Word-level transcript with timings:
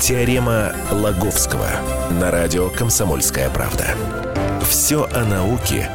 Теорема 0.00 0.74
Лаговского 0.92 1.68
на 2.20 2.30
радио 2.30 2.68
«Комсомольская 2.68 3.48
правда». 3.48 3.86
Все 4.68 5.04
о 5.04 5.24
науке 5.24 5.90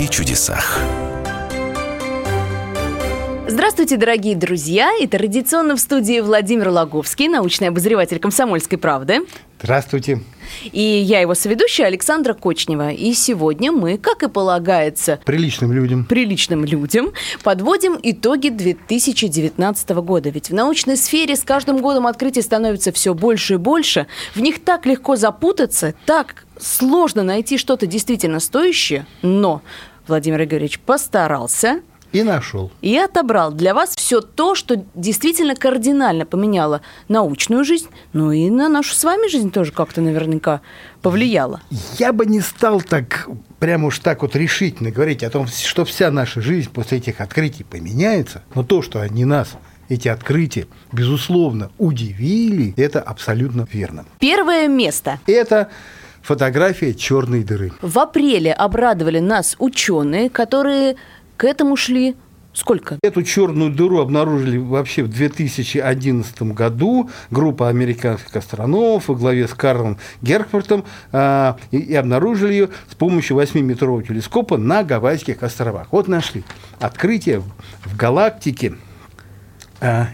и 0.00 0.08
чудесах. 0.08 0.80
Здравствуйте, 3.46 3.98
дорогие 3.98 4.36
друзья! 4.36 4.90
И 4.98 5.06
традиционно 5.06 5.76
в 5.76 5.80
студии 5.80 6.20
Владимир 6.20 6.70
Логовский, 6.70 7.28
научный 7.28 7.68
обозреватель 7.68 8.18
«Комсомольской 8.18 8.78
правды». 8.78 9.20
Здравствуйте. 9.60 10.22
И 10.72 10.80
я 10.80 11.20
его 11.20 11.34
соведущая 11.34 11.86
Александра 11.86 12.34
Кочнева. 12.34 12.90
И 12.90 13.12
сегодня 13.14 13.72
мы, 13.72 13.98
как 13.98 14.22
и 14.22 14.28
полагается... 14.28 15.18
Приличным 15.24 15.72
людям. 15.72 16.04
Приличным 16.04 16.64
людям 16.64 17.12
подводим 17.42 17.98
итоги 18.02 18.48
2019 18.48 19.90
года. 19.90 20.30
Ведь 20.30 20.50
в 20.50 20.54
научной 20.54 20.96
сфере 20.96 21.36
с 21.36 21.42
каждым 21.42 21.78
годом 21.78 22.06
открытий 22.06 22.42
становится 22.42 22.92
все 22.92 23.14
больше 23.14 23.54
и 23.54 23.58
больше. 23.58 24.06
В 24.34 24.40
них 24.40 24.62
так 24.62 24.86
легко 24.86 25.16
запутаться, 25.16 25.94
так 26.04 26.44
сложно 26.58 27.22
найти 27.22 27.58
что-то 27.58 27.86
действительно 27.86 28.40
стоящее. 28.40 29.06
Но 29.22 29.62
Владимир 30.06 30.42
Игоревич 30.44 30.78
постарался– 30.80 31.80
и 32.12 32.22
нашел. 32.22 32.70
И 32.80 32.96
отобрал 32.96 33.52
для 33.52 33.74
вас 33.74 33.94
все 33.96 34.20
то, 34.20 34.54
что 34.54 34.84
действительно 34.94 35.54
кардинально 35.54 36.26
поменяло 36.26 36.80
научную 37.08 37.64
жизнь, 37.64 37.88
ну 38.12 38.32
и 38.32 38.50
на 38.50 38.68
нашу 38.68 38.94
с 38.94 39.04
вами 39.04 39.28
жизнь 39.28 39.50
тоже 39.50 39.72
как-то 39.72 40.00
наверняка 40.00 40.60
повлияло. 41.02 41.60
Я 41.98 42.12
бы 42.12 42.26
не 42.26 42.40
стал 42.40 42.80
так 42.80 43.28
прямо 43.58 43.88
уж 43.88 43.98
так 43.98 44.22
вот 44.22 44.36
решительно 44.36 44.90
говорить 44.90 45.22
о 45.22 45.30
том, 45.30 45.46
что 45.46 45.84
вся 45.84 46.10
наша 46.10 46.40
жизнь 46.40 46.70
после 46.70 46.98
этих 46.98 47.20
открытий 47.20 47.64
поменяется, 47.64 48.42
но 48.54 48.62
то, 48.62 48.82
что 48.82 49.00
они 49.00 49.24
нас 49.24 49.56
эти 49.88 50.08
открытия, 50.08 50.66
безусловно, 50.92 51.70
удивили, 51.78 52.74
это 52.76 53.00
абсолютно 53.00 53.66
верно. 53.70 54.04
Первое 54.18 54.68
место. 54.68 55.20
Это 55.26 55.70
фотография 56.22 56.92
черной 56.92 57.44
дыры. 57.44 57.72
В 57.80 57.98
апреле 57.98 58.52
обрадовали 58.52 59.20
нас 59.20 59.54
ученые, 59.58 60.28
которые 60.28 60.96
к 61.36 61.44
этому 61.44 61.76
шли 61.76 62.16
Сколько? 62.56 62.98
Эту 63.02 63.22
черную 63.22 63.70
дыру 63.70 64.00
обнаружили 64.00 64.56
вообще 64.56 65.02
в 65.02 65.08
2011 65.08 66.40
году 66.54 67.10
группа 67.30 67.68
американских 67.68 68.34
астрономов 68.34 69.08
во 69.08 69.14
главе 69.14 69.46
с 69.46 69.52
Карлом 69.52 69.98
Геркфортом 70.22 70.86
а, 71.12 71.58
и, 71.70 71.76
и 71.76 71.94
обнаружили 71.94 72.52
ее 72.52 72.70
с 72.90 72.94
помощью 72.94 73.36
8-метрового 73.36 74.02
телескопа 74.06 74.56
на 74.56 74.84
Гавайских 74.84 75.42
островах. 75.42 75.88
Вот 75.90 76.08
нашли 76.08 76.44
открытие 76.80 77.42
в 77.84 77.94
галактике 77.94 78.76
а, 79.82 80.08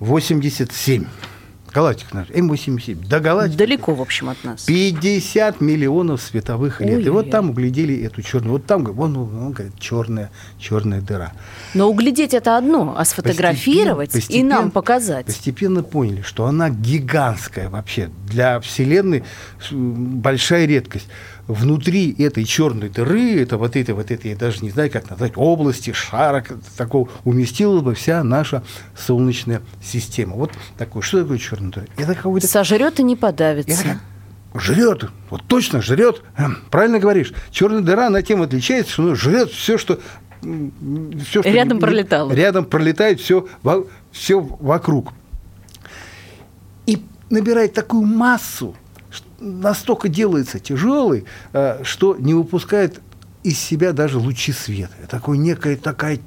М87. 0.00 1.06
Галактика 1.72 2.16
наша, 2.16 2.32
М87. 2.32 3.06
До 3.06 3.20
галактики. 3.20 3.58
Далеко, 3.58 3.94
в 3.94 4.02
общем, 4.02 4.28
от 4.28 4.44
нас. 4.44 4.64
50 4.64 5.60
миллионов 5.60 6.20
световых 6.20 6.80
лет. 6.80 6.98
Ой, 6.98 7.04
и 7.04 7.08
вот 7.08 7.30
там 7.30 7.50
углядели 7.50 8.04
эту 8.04 8.20
черную. 8.20 8.52
Вот 8.52 8.66
там, 8.66 8.84
вон, 8.84 9.16
он 9.16 9.52
говорит, 9.52 9.78
черная, 9.78 10.30
черная 10.58 11.00
дыра. 11.00 11.32
Но 11.72 11.88
углядеть 11.88 12.34
это 12.34 12.58
одно, 12.58 12.94
а 12.96 13.04
сфотографировать 13.04 14.12
постепенно, 14.12 14.38
и 14.38 14.42
нам 14.42 14.70
показать. 14.70 15.26
Постепенно 15.26 15.82
поняли, 15.82 16.20
что 16.20 16.44
она 16.46 16.68
гигантская 16.68 17.70
вообще. 17.70 18.10
Для 18.26 18.60
Вселенной 18.60 19.24
большая 19.70 20.66
редкость 20.66 21.08
внутри 21.46 22.14
этой 22.18 22.44
черной 22.44 22.88
дыры, 22.88 23.40
это 23.42 23.58
вот 23.58 23.76
этой, 23.76 23.94
вот 23.94 24.10
этой, 24.10 24.30
я 24.30 24.36
даже 24.36 24.60
не 24.62 24.70
знаю, 24.70 24.90
как 24.90 25.10
назвать, 25.10 25.32
области, 25.36 25.92
шара 25.92 26.44
такого, 26.76 27.08
уместилась 27.24 27.82
бы 27.82 27.94
вся 27.94 28.22
наша 28.22 28.62
Солнечная 28.96 29.62
система. 29.82 30.36
Вот 30.36 30.52
такое. 30.78 31.02
Что 31.02 31.22
такое 31.22 31.38
черная 31.38 31.70
дыра? 31.70 31.86
Это 31.96 32.14
какой-то... 32.14 32.46
Сожрет 32.46 33.00
и 33.00 33.02
не 33.02 33.16
подавится. 33.16 33.72
Это 33.72 34.00
жрет, 34.54 35.10
вот 35.30 35.42
точно 35.46 35.82
жрет. 35.82 36.22
Эм, 36.36 36.58
правильно 36.70 36.98
говоришь. 36.98 37.32
Черная 37.50 37.80
дыра, 37.80 38.06
она 38.06 38.22
тем 38.22 38.42
отличается, 38.42 38.92
что 38.92 39.02
она 39.02 39.14
жрет 39.14 39.50
все, 39.50 39.78
что 39.78 40.00
все, 40.40 41.40
что 41.40 41.50
рядом 41.50 41.78
пролетало. 41.78 42.32
Рядом 42.32 42.64
пролетает 42.64 43.20
все, 43.20 43.46
все 44.10 44.40
вокруг. 44.40 45.12
И 46.86 47.02
набирает 47.30 47.74
такую 47.74 48.02
массу, 48.02 48.74
настолько 49.42 50.08
делается 50.08 50.58
тяжелый, 50.58 51.24
э, 51.52 51.82
что 51.84 52.16
не 52.16 52.34
выпускает 52.34 53.00
из 53.42 53.58
себя 53.58 53.92
даже 53.92 54.18
лучи 54.18 54.52
света. 54.52 54.94
Такой 55.08 55.36
некая 55.36 55.76
такая 55.76 56.18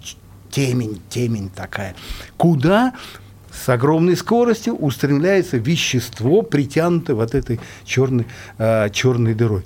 темень, 0.51 1.01
темень 1.09 1.49
такая. 1.49 1.95
Куда 2.37 2.93
с 3.51 3.69
огромной 3.69 4.17
скоростью 4.17 4.75
устремляется 4.75 5.57
вещество, 5.57 6.41
притянутое 6.41 7.15
вот 7.15 7.33
этой 7.33 7.59
черной, 7.85 8.27
э, 8.57 8.89
черной 8.91 9.33
дырой 9.33 9.63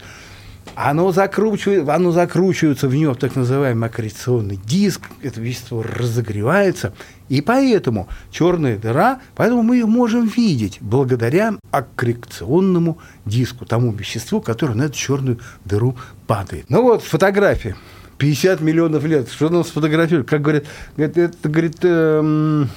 оно, 0.76 1.12
закручивает, 1.12 1.88
оно 1.90 2.12
закручивается 2.12 2.88
в 2.88 2.96
нее 2.96 3.12
в 3.12 3.18
так 3.18 3.36
называемый 3.36 3.90
аккреционный 3.90 4.60
диск, 4.64 5.02
это 5.22 5.42
вещество 5.42 5.84
разогревается, 5.84 6.94
и 7.28 7.42
поэтому 7.42 8.08
черная 8.32 8.78
дыра, 8.78 9.20
поэтому 9.36 9.64
мы 9.64 9.78
ее 9.78 9.86
можем 9.86 10.28
видеть 10.28 10.78
благодаря 10.82 11.56
аккреционному 11.72 12.98
диску, 13.26 13.66
тому 13.66 13.92
веществу, 13.92 14.42
которое 14.42 14.74
на 14.74 14.84
эту 14.84 14.98
черную 14.98 15.40
дыру 15.66 15.96
падает. 16.28 16.66
Ну 16.70 16.84
вот, 16.84 17.04
фотография. 17.04 17.76
50 18.18 18.60
миллионов 18.60 19.06
лет. 19.06 19.30
Что 19.32 19.50
нам 19.50 19.64
сфотографировали? 19.64 20.26
Как 20.26 20.42
говорят, 20.42 20.66
это, 20.98 21.32
говорит, 21.48 21.78
эм, 21.84 22.70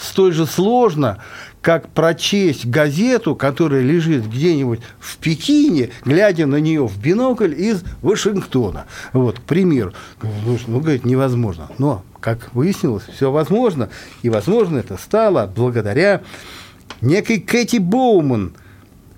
столь 0.00 0.34
же 0.34 0.46
сложно, 0.46 1.18
как 1.62 1.88
прочесть 1.88 2.66
газету, 2.66 3.36
которая 3.36 3.82
лежит 3.82 4.26
где-нибудь 4.26 4.80
в 4.98 5.16
Пекине, 5.18 5.90
глядя 6.04 6.46
на 6.46 6.56
нее 6.56 6.86
в 6.86 7.00
бинокль 7.00 7.54
из 7.54 7.84
Вашингтона. 8.02 8.86
Вот, 9.12 9.38
к 9.38 9.42
примеру. 9.42 9.94
Ну, 10.22 10.58
ну 10.66 10.80
говорит, 10.80 11.06
невозможно. 11.06 11.70
Но, 11.78 12.04
как 12.20 12.52
выяснилось, 12.52 13.04
все 13.04 13.30
возможно. 13.30 13.88
И 14.22 14.28
возможно 14.28 14.78
это 14.78 14.96
стало 14.98 15.46
благодаря 15.46 16.22
некой 17.00 17.38
Кэти 17.38 17.76
Боуман, 17.78 18.54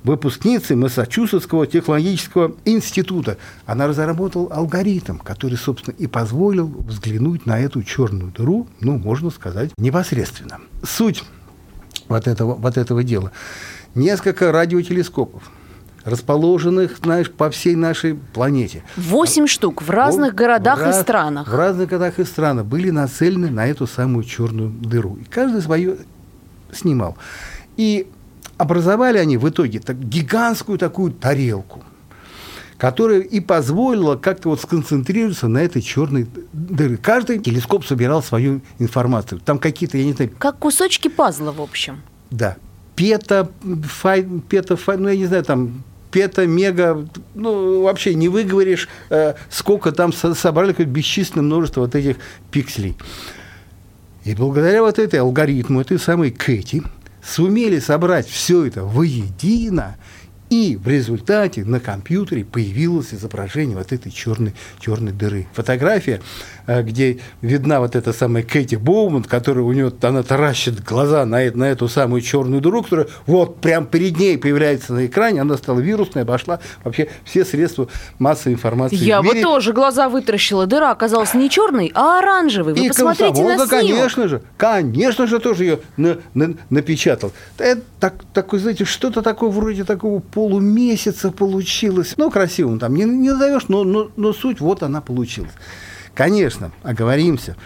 выпускницы 0.03 0.77
Массачусетского 0.77 1.67
технологического 1.67 2.57
института. 2.67 3.39
Она 3.65 3.87
разработала 3.87 4.53
алгоритм, 4.53 5.17
который, 5.17 5.57
собственно, 5.57 5.95
и 5.97 6.07
позволил 6.07 6.67
взглянуть 6.67 7.47
на 7.47 7.59
эту 7.59 7.83
черную 7.83 8.31
дыру, 8.33 8.69
ну, 8.81 8.99
можно 8.99 9.31
сказать, 9.31 9.71
непосредственно. 9.79 10.61
Суть 10.83 11.25
вот 12.09 12.27
этого, 12.27 12.55
вот 12.55 12.77
этого 12.77 13.03
дела. 13.03 13.33
Несколько 13.95 14.53
радиотелескопов, 14.53 15.43
расположенных, 16.05 16.99
знаешь, 17.03 17.31
по 17.31 17.51
всей 17.51 17.77
нашей 17.77 18.15
планете. 18.15 18.83
Восемь 18.97 19.47
штук 19.47 19.83
в 19.83 19.91
разных 19.91 20.33
в, 20.33 20.37
городах 20.37 20.79
в 20.79 20.83
раз, 20.83 20.99
и 20.99 21.03
странах. 21.03 21.49
В 21.49 21.55
разных 21.55 21.89
городах 21.89 22.19
и 22.19 22.25
странах 22.25 22.67
были 22.67 22.91
нацелены 22.91 23.51
на 23.51 23.67
эту 23.67 23.87
самую 23.87 24.25
черную 24.25 24.71
дыру. 24.71 25.17
И 25.17 25.25
каждый 25.25 25.63
свою 25.63 25.99
снимал. 26.73 27.17
И 27.77 28.09
образовали 28.59 29.19
они 29.19 29.37
в 29.37 29.49
итоге 29.49 29.81
так, 29.81 29.99
гигантскую 29.99 30.79
такую 30.79 31.13
тарелку– 31.13 31.83
которая 32.79 33.21
и 33.21 33.41
позволила 33.41 34.17
как-то 34.17 34.51
вот 34.51 34.61
сконцентрироваться 34.61 35.49
на 35.49 35.59
этой 35.59 35.83
черной 35.83 36.27
дыре. 36.53 36.97
Каждый 36.97 37.39
телескоп 37.39 37.85
собирал 37.85 38.23
свою 38.23 38.61
информацию. 38.79 39.41
Там 39.41 39.59
какие-то, 39.59 39.99
я 39.99 40.05
не 40.05 40.13
знаю... 40.13 40.31
Как 40.39 40.59
кусочки 40.59 41.09
пазла, 41.09 41.53
в 41.53 41.61
общем. 41.61 42.03
Да. 42.31 42.57
Пета, 42.97 43.51
фай, 43.85 44.27
пета, 44.49 44.77
фай, 44.77 44.97
ну, 44.97 45.09
я 45.09 45.17
не 45.17 45.27
знаю, 45.27 45.45
там 45.45 45.83
пета, 46.11 46.47
мега, 46.47 47.07
ну, 47.35 47.83
вообще 47.83 48.15
не 48.15 48.29
выговоришь, 48.29 48.89
э, 49.11 49.35
сколько 49.51 49.91
там 49.91 50.13
собрали 50.13 50.71
какое-то 50.71 50.93
бесчисленное 50.93 51.45
множество 51.45 51.81
вот 51.81 51.95
этих 51.97 52.17
пикселей. 52.53 52.97
И 54.23 54.35
благодаря 54.35 54.83
вот 54.83 54.99
этой 54.99 55.21
алгоритму, 55.21 55.81
этой 55.81 55.99
самой 55.99 56.31
Кэти, 56.31 56.83
сумели 57.23 57.79
собрать 57.79 58.29
все 58.29 58.65
это 58.65 58.85
воедино 58.85 59.97
и 60.55 60.77
в 60.77 60.87
результате 60.87 61.65
на 61.65 61.81
компьютере 61.81 62.45
появилось 62.45 63.13
изображение 63.13 63.77
вот 63.77 63.93
этой 63.93 64.13
черной, 64.13 64.55
черной 64.79 65.11
дыры. 65.11 65.49
Фотография, 65.53 66.21
э, 66.69 66.83
где 66.83 67.19
видна 67.43 67.81
вот 67.81 67.97
эта 67.97 68.13
самая 68.13 68.45
Кэти 68.45 68.77
Боуман, 68.77 69.25
которая 69.25 69.65
у 69.65 69.73
нее, 69.73 69.93
она 70.03 70.23
таращит 70.23 70.85
глаза 70.85 71.25
на, 71.27 71.39
на 71.51 71.65
эту 71.65 71.89
самую 71.89 72.23
черную 72.23 72.61
дыру, 72.61 72.85
которая 72.85 73.09
вот 73.27 73.61
прям 73.61 73.87
перед 73.87 74.17
ней 74.17 74.39
появляется 74.39 74.93
на 74.95 75.07
экране, 75.07 75.41
она 75.41 75.57
стала 75.57 75.81
вирусной, 75.81 76.23
обошла 76.23 76.61
вообще 76.85 77.09
все 77.25 77.45
средства 77.45 77.89
массовой 78.21 78.55
информации. 78.55 78.97
Я 78.97 79.23
бы 79.23 79.41
тоже 79.41 79.73
глаза 79.73 80.09
вытаращила. 80.09 80.67
Дыра 80.67 80.93
оказалась 80.93 81.35
не 81.35 81.51
черной, 81.51 81.91
а 81.95 82.21
оранжевой. 82.21 82.75
Вы 82.75 82.87
и 82.87 82.89
посмотрите 82.89 83.43
на 83.43 83.55
снимок. 83.55 83.71
конечно 83.71 84.29
же, 84.29 84.43
конечно 84.57 85.27
же, 85.27 85.41
тоже 85.41 85.65
ее 85.65 85.81
на, 85.97 86.19
на, 86.35 86.55
напечатал. 86.71 87.33
Это 87.59 87.83
так, 87.99 88.15
такой, 88.33 88.61
знаете, 88.61 88.85
что-то 88.85 89.23
такое 89.23 89.51
вроде 89.51 89.83
такого 89.83 90.21
полумесяца 90.45 91.31
получилось. 91.31 92.15
Ну, 92.19 92.31
красивым 92.31 92.79
там 92.79 92.95
не, 92.95 93.05
не 93.05 93.31
назовешь, 93.31 93.69
но, 93.69 93.83
но, 93.83 94.11
но 94.17 94.35
суть 94.35 94.61
вот 94.61 94.83
она 94.83 95.01
получилась. 95.01 95.53
Конечно, 96.15 96.71
оговоримся. 96.83 97.57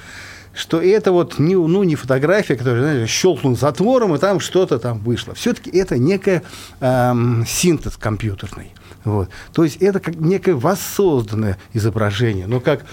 что 0.54 0.80
это 0.80 1.10
вот 1.10 1.40
не, 1.40 1.56
ну, 1.56 1.82
не 1.82 1.96
фотография, 1.96 2.54
которая, 2.54 2.82
знаешь, 2.82 3.10
щелкнул 3.10 3.56
затвором, 3.56 4.14
и 4.14 4.18
там 4.18 4.38
что-то 4.38 4.78
там 4.78 5.00
вышло. 5.00 5.34
Все-таки 5.34 5.76
это 5.76 5.98
некая 5.98 6.44
эм, 6.80 7.44
синтез 7.48 7.96
компьютерный. 7.96 8.72
Вот. 9.04 9.28
То 9.52 9.64
есть 9.64 9.78
это 9.78 9.98
как 9.98 10.14
некое 10.14 10.54
воссозданное 10.54 11.58
изображение. 11.72 12.46
Но 12.46 12.60
как 12.60 12.84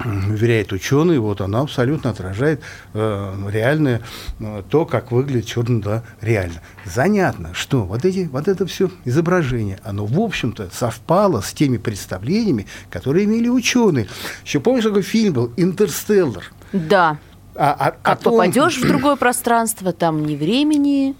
уверяет 0.04 0.72
ученый, 0.72 1.18
вот 1.18 1.40
она 1.40 1.60
абсолютно 1.60 2.10
отражает 2.10 2.60
э, 2.94 3.48
реальное 3.50 4.02
э, 4.38 4.62
то, 4.68 4.86
как 4.86 5.12
выглядит 5.12 5.46
черный 5.46 5.82
да, 5.82 6.02
реально. 6.20 6.60
Занятно, 6.84 7.54
что 7.54 7.84
вот, 7.84 8.04
эти, 8.04 8.28
вот 8.32 8.48
это 8.48 8.66
все 8.66 8.90
изображение, 9.04 9.78
оно, 9.84 10.06
в 10.06 10.18
общем-то, 10.18 10.70
совпало 10.72 11.40
с 11.40 11.52
теми 11.52 11.76
представлениями, 11.76 12.66
которые 12.90 13.24
имели 13.24 13.48
ученые. 13.48 14.08
Еще 14.44 14.60
помнишь, 14.60 14.84
такой 14.84 15.02
фильм 15.02 15.34
был 15.34 15.52
«Интерстеллар»? 15.56 16.44
Да. 16.72 17.18
А, 17.54 17.76
а, 17.78 17.90
как 18.02 18.20
том... 18.20 18.32
попадешь 18.32 18.78
в 18.78 18.86
другое 18.86 19.16
пространство, 19.16 19.92
там 19.92 20.24
ни 20.24 20.36
времени, 20.36 21.14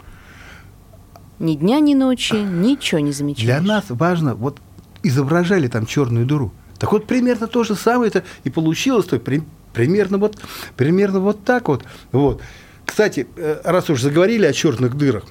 ни 1.39 1.55
дня, 1.55 1.81
ни 1.81 1.95
ночи, 1.95 2.35
ничего 2.35 3.01
не 3.01 3.13
замечаешь. 3.13 3.45
Для 3.45 3.61
нас 3.61 3.85
важно, 3.89 4.35
вот 4.35 4.59
изображали 5.03 5.69
там 5.69 5.87
черную 5.87 6.27
дыру. 6.27 6.53
Так 6.81 6.93
вот, 6.93 7.07
примерно 7.07 7.47
то 7.47 7.63
же 7.63 7.77
самое 7.77 8.09
это 8.09 8.25
и 8.43 8.51
получилось, 8.51 9.05
то 9.05 9.19
при, 9.21 9.43
примерно 9.75 10.17
вот, 10.17 10.39
примерно 10.77 11.21
вот 11.21 11.45
так 11.45 11.69
вот. 11.69 11.85
вот. 12.11 12.41
Кстати, 12.87 13.29
э, 13.37 13.61
раз 13.65 13.91
уж 13.91 14.01
заговорили 14.01 14.47
о 14.47 14.53
черных 14.55 14.97
дырах, 14.97 15.25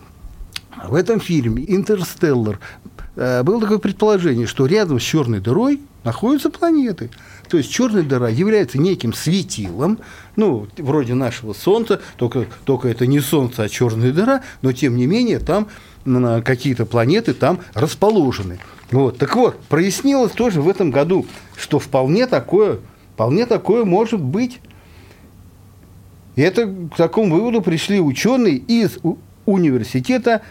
в 0.86 0.94
этом 0.94 1.20
фильме 1.20 1.66
«Интерстеллар» 1.68 2.60
э, 3.16 3.42
было 3.42 3.60
такое 3.60 3.80
предположение, 3.80 4.46
что 4.46 4.68
рядом 4.68 5.00
с 5.00 5.04
черной 5.04 5.40
дырой 5.40 5.82
находятся 6.04 6.52
планеты. 6.52 7.10
То 7.50 7.58
есть 7.58 7.72
черная 7.72 8.04
дыра 8.04 8.30
является 8.30 8.78
неким 8.78 9.12
светилом, 9.14 10.00
ну, 10.36 10.68
вроде 10.78 11.16
нашего 11.16 11.54
Солнца, 11.54 12.00
только, 12.16 12.46
только 12.64 12.90
это 12.90 13.08
не 13.08 13.20
Солнце, 13.20 13.64
а 13.64 13.70
черная 13.70 14.12
дыра, 14.12 14.44
но 14.62 14.72
тем 14.72 14.96
не 14.96 15.08
менее 15.08 15.40
там 15.40 15.68
какие-то 16.44 16.86
планеты 16.86 17.34
там 17.34 17.60
расположены. 17.74 18.60
Вот. 18.92 19.18
Так 19.18 19.36
вот, 19.36 19.60
прояснилось 19.62 20.32
тоже 20.32 20.62
в 20.62 20.70
этом 20.70 20.92
году, 20.92 21.26
что 21.56 21.80
вполне 21.80 22.28
такое, 22.28 22.80
вполне 23.14 23.46
такое 23.46 23.86
может 23.86 24.22
быть. 24.22 24.60
И 26.36 26.42
это 26.42 26.68
к 26.68 26.96
такому 26.96 27.36
выводу 27.36 27.62
пришли 27.62 28.00
ученые 28.00 28.56
из 28.56 28.98
университета 29.46 30.42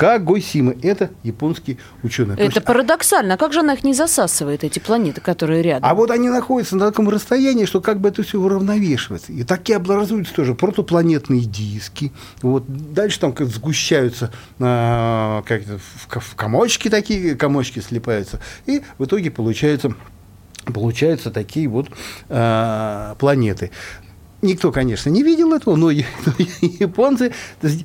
Кагосимы. 0.00 0.78
Это 0.82 1.10
японские 1.22 1.76
ученые. 2.02 2.32
Это 2.32 2.44
есть, 2.44 2.64
парадоксально. 2.64 3.34
А 3.34 3.36
как 3.36 3.52
же 3.52 3.60
она 3.60 3.74
их 3.74 3.84
не 3.84 3.92
засасывает, 3.92 4.64
эти 4.64 4.78
планеты, 4.78 5.20
которые 5.20 5.60
рядом? 5.60 5.86
А 5.86 5.94
вот 5.94 6.10
они 6.10 6.30
находятся 6.30 6.76
на 6.76 6.86
таком 6.88 7.10
расстоянии, 7.10 7.66
что 7.66 7.82
как 7.82 8.00
бы 8.00 8.08
это 8.08 8.22
все 8.22 8.40
уравновешивается. 8.40 9.30
И 9.30 9.44
такие 9.44 9.76
образуются 9.76 10.34
тоже 10.34 10.54
протопланетные 10.54 11.42
диски. 11.42 12.12
Вот. 12.40 12.64
Дальше 12.66 13.20
там 13.20 13.34
как 13.34 13.48
сгущаются 13.48 14.32
а, 14.58 15.42
как 15.42 15.64
в, 15.64 16.20
в 16.20 16.34
комочки 16.34 16.88
такие, 16.88 17.34
комочки 17.34 17.80
слипаются. 17.80 18.40
И 18.64 18.80
в 18.96 19.04
итоге 19.04 19.30
получается 19.30 19.94
получаются 20.64 21.30
такие 21.30 21.68
вот 21.68 21.88
э, 22.28 23.14
планеты. 23.18 23.70
Никто, 24.42 24.72
конечно, 24.72 25.10
не 25.10 25.22
видел 25.22 25.52
этого, 25.52 25.76
но 25.76 25.90
японцы 25.90 27.32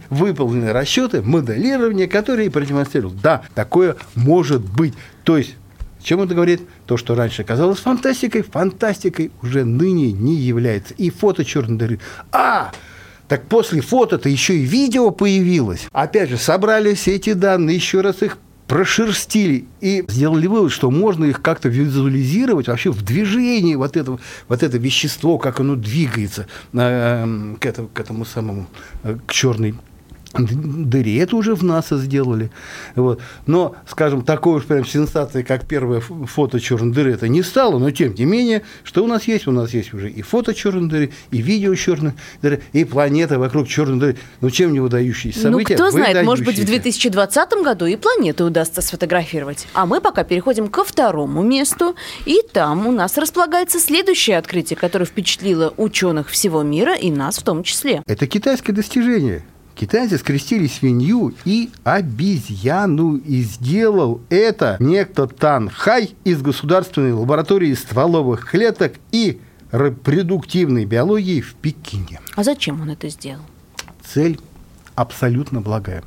выполнили 0.09 0.69
расчеты, 0.69 1.21
моделирование, 1.21 2.07
которые 2.07 2.49
продемонстрируют. 2.49 3.21
Да, 3.21 3.43
такое 3.53 3.97
может 4.15 4.61
быть. 4.61 4.93
То 5.23 5.37
есть 5.37 5.55
чем 6.01 6.21
это 6.21 6.35
говорит? 6.35 6.61
То, 6.85 6.97
что 6.97 7.15
раньше 7.15 7.43
казалось 7.43 7.79
фантастикой, 7.79 8.43
фантастикой 8.43 9.31
уже 9.41 9.65
ныне 9.65 10.11
не 10.11 10.35
является. 10.35 10.93
И 10.93 11.09
фото 11.09 11.43
черной 11.43 11.79
дыры. 11.79 11.99
А, 12.31 12.71
так 13.27 13.47
после 13.47 13.81
фото-то 13.81 14.29
еще 14.29 14.55
и 14.55 14.65
видео 14.65 15.09
появилось. 15.09 15.87
Опять 15.91 16.29
же, 16.29 16.37
собрали 16.37 16.93
все 16.93 17.15
эти 17.15 17.33
данные, 17.33 17.77
еще 17.77 18.01
раз 18.01 18.21
их 18.21 18.37
прошерстили 18.67 19.65
и 19.81 20.03
сделали 20.07 20.47
вывод, 20.47 20.71
что 20.71 20.89
можно 20.89 21.25
их 21.25 21.41
как-то 21.41 21.69
визуализировать 21.69 22.67
вообще 22.67 22.91
в 22.91 23.03
движении 23.03 23.75
вот 23.75 23.95
это, 23.95 24.17
вот 24.47 24.63
это 24.63 24.77
вещество, 24.77 25.37
как 25.37 25.59
оно 25.59 25.75
двигается 25.75 26.47
э, 26.73 27.55
к, 27.59 27.65
этому, 27.65 27.87
к 27.89 27.99
этому 27.99 28.25
самому, 28.25 28.67
э, 29.03 29.17
к 29.25 29.31
черной 29.31 29.75
дыре. 30.37 31.19
Это 31.19 31.35
уже 31.35 31.55
в 31.55 31.63
НАСА 31.63 31.97
сделали. 31.97 32.51
Вот. 32.95 33.21
Но, 33.45 33.75
скажем, 33.87 34.23
такой 34.23 34.57
уж 34.57 34.65
прям 34.65 34.85
сенсации, 34.85 35.43
как 35.43 35.65
первое 35.65 36.01
фото 36.01 36.59
черной 36.59 36.93
дыры, 36.93 37.13
это 37.13 37.27
не 37.27 37.43
стало, 37.43 37.79
но 37.79 37.91
тем 37.91 38.13
не 38.13 38.25
менее, 38.25 38.63
что 38.83 39.03
у 39.03 39.07
нас 39.07 39.25
есть? 39.27 39.47
У 39.47 39.51
нас 39.51 39.73
есть 39.73 39.93
уже 39.93 40.09
и 40.09 40.21
фото 40.21 40.53
черной 40.53 40.89
дыры, 40.89 41.11
и 41.31 41.41
видео 41.41 41.75
черной 41.75 42.13
дыры, 42.41 42.61
и 42.73 42.83
планета 42.83 43.39
вокруг 43.39 43.67
черной 43.67 43.99
дыры. 43.99 44.17
Ну, 44.41 44.49
чем 44.49 44.73
не 44.73 44.79
выдающиеся 44.79 45.49
ну, 45.49 45.59
события? 45.59 45.77
Ну, 45.77 45.83
кто 45.83 45.91
знает, 45.91 46.25
может 46.25 46.45
быть, 46.45 46.59
в 46.59 46.65
2020 46.65 47.49
году 47.63 47.85
и 47.85 47.95
планету 47.95 48.45
удастся 48.45 48.81
сфотографировать. 48.81 49.67
А 49.73 49.85
мы 49.85 50.01
пока 50.01 50.23
переходим 50.23 50.67
ко 50.67 50.83
второму 50.83 51.41
месту, 51.41 51.95
и 52.25 52.41
там 52.51 52.87
у 52.87 52.91
нас 52.91 53.17
располагается 53.17 53.79
следующее 53.79 54.37
открытие, 54.37 54.77
которое 54.77 55.05
впечатлило 55.05 55.73
ученых 55.77 56.29
всего 56.29 56.63
мира 56.63 56.95
и 56.95 57.11
нас 57.11 57.37
в 57.37 57.43
том 57.43 57.63
числе. 57.63 58.01
Это 58.07 58.27
китайское 58.27 58.75
достижение– 58.75 59.43
Китайцы 59.75 60.17
скрестили 60.17 60.67
свинью 60.67 61.33
и 61.43 61.69
обезьяну, 61.83 63.17
и 63.17 63.41
сделал 63.41 64.21
это 64.29 64.77
некто 64.79 65.27
Тан 65.27 65.69
Хай 65.69 66.15
из 66.23 66.41
Государственной 66.41 67.11
лаборатории 67.11 67.73
стволовых 67.73 68.49
клеток 68.49 68.93
и 69.11 69.41
репродуктивной 69.73 70.85
биологии 70.85 71.41
в 71.41 71.55
Пекине. 71.55 72.21
А 72.35 72.43
зачем 72.43 72.79
он 72.79 72.91
это 72.91 73.09
сделал? 73.09 73.43
Цель 74.01 74.39
абсолютно 74.95 75.59
благая. 75.59 76.03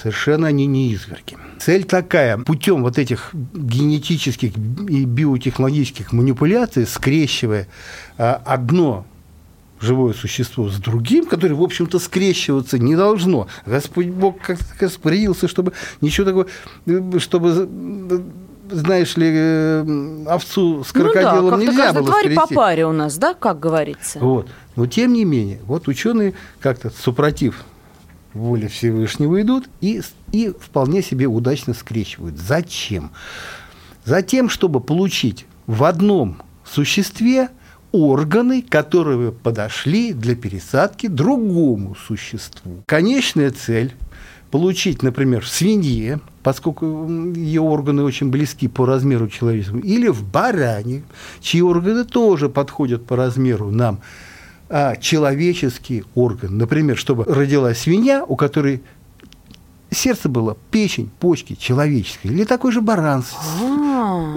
Совершенно 0.00 0.48
они 0.48 0.66
не 0.66 0.92
изверги. 0.92 1.38
Цель 1.58 1.84
такая, 1.84 2.36
путем 2.36 2.82
вот 2.82 2.98
этих 2.98 3.30
генетических 3.32 4.54
и 4.56 5.04
биотехнологических 5.04 6.12
манипуляций, 6.12 6.86
скрещивая 6.86 7.68
а, 8.18 8.40
одно 8.44 9.06
живое 9.80 10.12
существо 10.12 10.68
с 10.68 10.76
другим, 10.76 11.26
которое, 11.26 11.54
в 11.54 11.62
общем-то, 11.62 11.98
скрещиваться 11.98 12.78
не 12.78 12.96
должно. 12.96 13.48
Господь 13.66 14.08
Бог 14.08 14.40
как-то 14.40 14.64
распорядился, 14.80 15.48
чтобы 15.48 15.72
ничего 16.00 16.46
такого, 16.86 17.20
чтобы 17.20 17.68
знаешь 18.70 19.16
ли, 19.16 19.30
э, 19.32 20.24
овцу 20.26 20.84
с 20.84 20.92
крокодилом 20.92 21.44
ну 21.44 21.50
да, 21.50 21.56
нельзя 21.56 21.92
было 21.92 22.06
тварь 22.06 22.34
по 22.34 22.46
паре 22.46 22.86
у 22.86 22.92
нас, 22.92 23.16
да, 23.16 23.34
как 23.34 23.60
говорится. 23.60 24.18
Вот. 24.18 24.48
Но 24.76 24.86
тем 24.86 25.12
не 25.12 25.24
менее, 25.24 25.60
вот 25.64 25.88
ученые 25.88 26.34
как-то 26.60 26.90
супротив 26.90 27.64
воли 28.34 28.66
Всевышнего 28.66 29.40
идут 29.40 29.68
и, 29.80 30.02
и 30.32 30.52
вполне 30.60 31.02
себе 31.02 31.26
удачно 31.26 31.74
скрещивают. 31.74 32.38
Зачем? 32.38 33.10
Затем, 34.04 34.48
чтобы 34.48 34.80
получить 34.80 35.46
в 35.66 35.84
одном 35.84 36.42
существе 36.64 37.48
органы, 37.92 38.62
которые 38.62 39.32
подошли 39.32 40.12
для 40.12 40.34
пересадки 40.34 41.06
другому 41.06 41.94
существу. 41.94 42.82
Конечная 42.86 43.50
цель 43.50 43.94
получить, 44.50 45.02
например, 45.02 45.44
в 45.44 45.48
свинье, 45.48 46.20
поскольку 46.42 47.08
ее 47.34 47.60
органы 47.60 48.02
очень 48.02 48.30
близки 48.30 48.68
по 48.68 48.86
размеру 48.86 49.28
человеческому, 49.28 49.82
или 49.82 50.08
в 50.08 50.22
баране, 50.22 51.02
чьи 51.40 51.62
органы 51.62 52.04
тоже 52.04 52.48
подходят 52.48 53.04
по 53.04 53.16
размеру 53.16 53.70
нам, 53.70 54.00
а 54.70 54.96
человеческий 54.96 56.04
орган, 56.14 56.58
например, 56.58 56.96
чтобы 56.96 57.24
родилась 57.24 57.78
свинья, 57.78 58.24
у 58.24 58.36
которой 58.36 58.82
сердце 59.90 60.28
было 60.28 60.56
печень, 60.70 61.10
почки 61.20 61.54
человеческие, 61.54 62.32
или 62.32 62.44
такой 62.44 62.72
же 62.72 62.80
баран 62.80 63.24
а. 63.60 63.87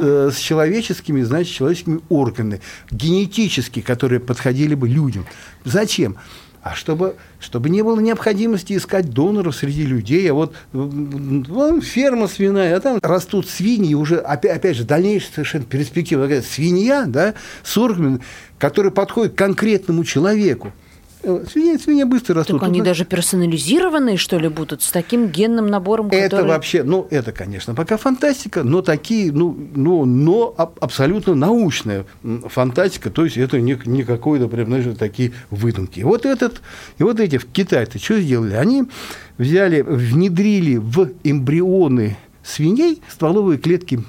Э, 0.02 0.32
с 0.34 0.38
человеческими, 0.38 1.22
значит, 1.22 1.54
человеческими 1.54 2.02
органами, 2.10 2.62
генетически, 2.90 3.82
которые 3.82 4.20
подходили 4.20 4.76
бы 4.76 4.88
людям. 4.88 5.26
Зачем? 5.64 6.18
А 6.64 6.76
чтобы, 6.76 7.16
чтобы 7.40 7.70
не 7.70 7.82
было 7.82 8.00
необходимости 8.00 8.78
искать 8.78 9.10
доноров 9.10 9.56
среди 9.56 9.84
людей, 9.84 10.30
а 10.30 10.36
вот 10.36 10.54
вон, 10.74 11.82
ферма 11.82 12.28
свиная, 12.28 12.78
а 12.78 12.80
там 12.80 13.00
растут 13.02 13.50
свиньи, 13.50 13.96
уже, 13.96 14.18
опять, 14.18 14.58
опять 14.58 14.78
же, 14.78 14.84
дальнейшая 14.84 15.32
совершенно 15.34 15.66
перспектива, 15.66 16.30
свинья, 16.42 17.06
да, 17.08 17.34
с 17.64 17.76
органами, 17.78 18.20
которые 18.60 18.92
подходят 18.92 19.34
к 19.34 19.38
конкретному 19.38 20.04
человеку. 20.04 20.72
Свинья, 21.22 21.78
свинья 21.78 22.06
быстро 22.06 22.36
растут. 22.36 22.60
Так 22.60 22.68
они 22.68 22.80
Тут, 22.80 22.86
даже 22.86 23.06
персонализированные, 23.06 24.18
что 24.18 24.38
ли, 24.38 24.48
будут, 24.48 24.82
с 24.82 24.92
таким 24.92 25.28
генным 25.28 25.68
набором, 25.68 26.10
который... 26.10 26.26
Это 26.26 26.44
вообще, 26.44 26.84
ну, 26.84 27.08
это, 27.12 27.32
конечно, 27.32 27.76
пока 27.76 27.98
фантастика, 27.98 28.64
но 28.64 28.82
такие, 28.82 29.32
ну, 29.32 29.56
ну 29.76 30.06
но 30.06 30.54
абсолютно 30.58 31.36
научная 31.36 32.06
фантастика, 32.48 33.12
то 33.12 33.24
есть 33.26 33.38
это 33.38 33.62
не, 33.62 33.80
не 33.86 34.04
какой-то, 34.04 34.48
прям, 34.48 34.68
знаешь, 34.68 34.86
такие 34.98 35.34
выдумки. 35.52 36.00
И 36.00 36.04
вот 36.04 36.26
этот, 36.26 36.62
и 36.98 37.04
вот 37.04 37.20
эти 37.20 37.38
китайцы 37.38 38.00
что 38.00 38.20
сделали? 38.20 38.56
Они 38.56 38.86
взяли, 39.38 39.82
внедрили 39.82 40.78
в 40.78 41.12
эмбрионы 41.24 42.18
свиней 42.44 43.02
стволовые 43.10 43.58
клетки 43.60 44.04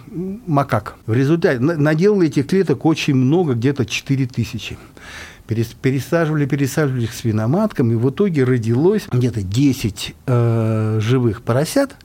макак. 0.47 0.97
В 1.07 1.13
результате 1.13 1.61
наделали 1.61 2.29
этих 2.29 2.47
клеток 2.47 2.85
очень 2.87 3.15
много, 3.15 3.55
где-то 3.55 3.85
4 3.85 4.27
тысячи. 4.27 4.79
Пересаживали, 5.47 6.47
пересаживали 6.47 7.05
их 7.05 7.13
свиноматкам, 7.13 7.93
и 7.93 7.95
в 7.95 8.11
итоге 8.11 8.45
родилось 8.45 9.07
где-то 9.11 9.43
10 9.43 10.15
э, 10.27 10.99
живых 11.01 11.43
поросят 11.43 11.97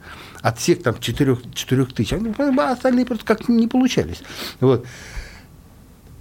от 0.41 0.59
всех 0.59 0.83
там 0.83 0.99
4, 0.99 1.37
4 1.53 1.85
тысяч. 1.85 2.13
А 2.13 2.71
остальные 2.71 3.05
просто 3.05 3.25
как 3.25 3.47
не 3.47 3.67
получались. 3.67 4.21
Вот. 4.59 4.85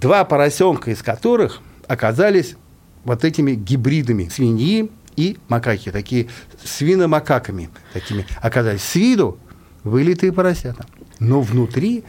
Два 0.00 0.25
поросенка 0.25 0.90
из 0.90 1.02
которых 1.02 1.61
оказались 1.88 2.56
вот 3.04 3.25
этими 3.25 3.52
гибридами 3.52 4.28
свиньи 4.28 4.90
и 5.16 5.38
макаки, 5.49 5.90
такие 5.90 6.28
свиномакаками 6.62 7.70
такими 7.92 8.26
оказались. 8.42 8.82
С 8.82 8.94
виду 8.94 9.38
вылитые 9.85 10.32
поросята. 10.32 10.87
Но 11.18 11.40
внутри, 11.40 12.04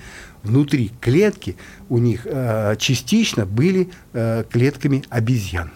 внутри 0.48 0.92
клетки 1.00 1.56
у 1.90 1.98
них 1.98 2.22
э, 2.26 2.76
частично 2.78 3.46
были 3.46 3.90
э, 4.14 4.44
клетками 4.50 5.04
обезьян. 5.10 5.72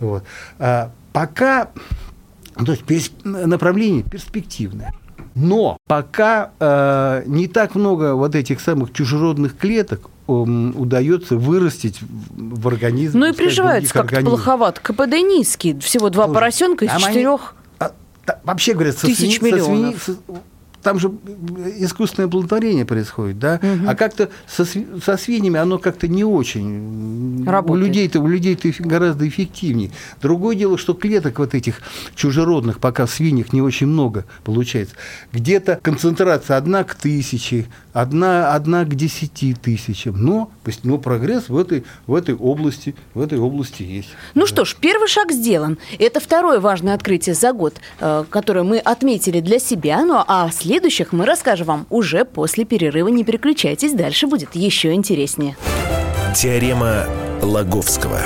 Вот. 0.00 0.24
А 0.58 0.90
пока, 1.12 1.70
то 2.54 2.72
есть 2.72 2.84
перс, 2.84 3.10
направление 3.24 4.02
перспективное. 4.02 4.94
Но 5.34 5.76
пока 5.86 6.50
э, 6.58 7.22
не 7.26 7.46
так 7.46 7.74
много 7.74 8.14
вот 8.14 8.34
этих 8.34 8.60
самых 8.60 8.92
чужеродных 8.92 9.56
клеток 9.56 10.10
удается 10.26 11.36
вырастить 11.36 12.00
в 12.00 12.68
организме. 12.68 13.20
Ну 13.20 13.26
и 13.28 13.32
приживается 13.32 13.94
как-то 13.94 14.20
плоховато. 14.20 14.80
КПД 14.82 15.14
низкий, 15.14 15.78
всего 15.78 16.10
два 16.10 16.24
Слушай, 16.24 16.34
поросенка 16.34 16.84
из 16.84 16.92
четырех. 16.96 17.54
Они, 17.78 17.90
а, 18.26 18.38
вообще 18.44 18.74
говорят, 18.74 18.98
со 18.98 19.06
тысяч 19.06 19.38
свиньи, 19.38 19.54
миллионов. 19.54 20.02
Со 20.02 20.16
там 20.82 20.98
же 20.98 21.10
искусственное 21.78 22.28
оплодотворение 22.28 22.84
происходит, 22.84 23.38
да, 23.38 23.60
угу. 23.62 23.88
а 23.88 23.94
как-то 23.94 24.30
со, 24.46 24.64
со 24.64 25.16
свиньями 25.16 25.58
оно 25.58 25.78
как-то 25.78 26.08
не 26.08 26.24
очень. 26.24 27.44
Работает. 27.44 27.70
У 27.70 27.86
людей-то, 27.86 28.20
у 28.20 28.26
людей-то 28.26 28.70
гораздо 28.78 29.26
эффективнее. 29.26 29.90
Другое 30.22 30.56
дело, 30.56 30.78
что 30.78 30.94
клеток 30.94 31.38
вот 31.38 31.54
этих 31.54 31.80
чужеродных 32.14 32.78
пока 32.78 33.06
в 33.06 33.10
свиньях 33.10 33.52
не 33.52 33.60
очень 33.60 33.86
много 33.86 34.24
получается. 34.44 34.94
Где-то 35.32 35.80
концентрация 35.82 36.56
одна 36.56 36.84
к 36.84 36.94
тысяче, 36.94 37.66
одна, 37.92 38.54
одна 38.54 38.84
к 38.84 38.94
десяти 38.94 39.54
тысячам, 39.54 40.22
но, 40.22 40.50
но 40.84 40.98
прогресс 40.98 41.48
в 41.48 41.56
этой, 41.56 41.84
в 42.06 42.14
этой 42.14 42.34
области, 42.34 42.94
в 43.14 43.20
этой 43.20 43.38
области 43.38 43.82
есть. 43.82 44.10
Ну 44.34 44.42
да. 44.42 44.46
что 44.46 44.64
ж, 44.64 44.76
первый 44.80 45.08
шаг 45.08 45.32
сделан. 45.32 45.78
Это 45.98 46.20
второе 46.20 46.60
важное 46.60 46.94
открытие 46.94 47.34
за 47.34 47.52
год, 47.52 47.74
э, 48.00 48.24
которое 48.30 48.62
мы 48.62 48.78
отметили 48.78 49.40
для 49.40 49.58
себя, 49.58 50.04
ну 50.04 50.22
а 50.26 50.50
следующее 50.50 50.67
следующих 50.68 51.12
мы 51.12 51.24
расскажем 51.24 51.66
вам 51.66 51.86
уже 51.88 52.26
после 52.26 52.66
перерыва. 52.66 53.08
Не 53.08 53.24
переключайтесь, 53.24 53.94
дальше 53.94 54.26
будет 54.26 54.54
еще 54.54 54.92
интереснее. 54.92 55.56
Теорема 56.36 57.06
Лаговского. 57.40 58.20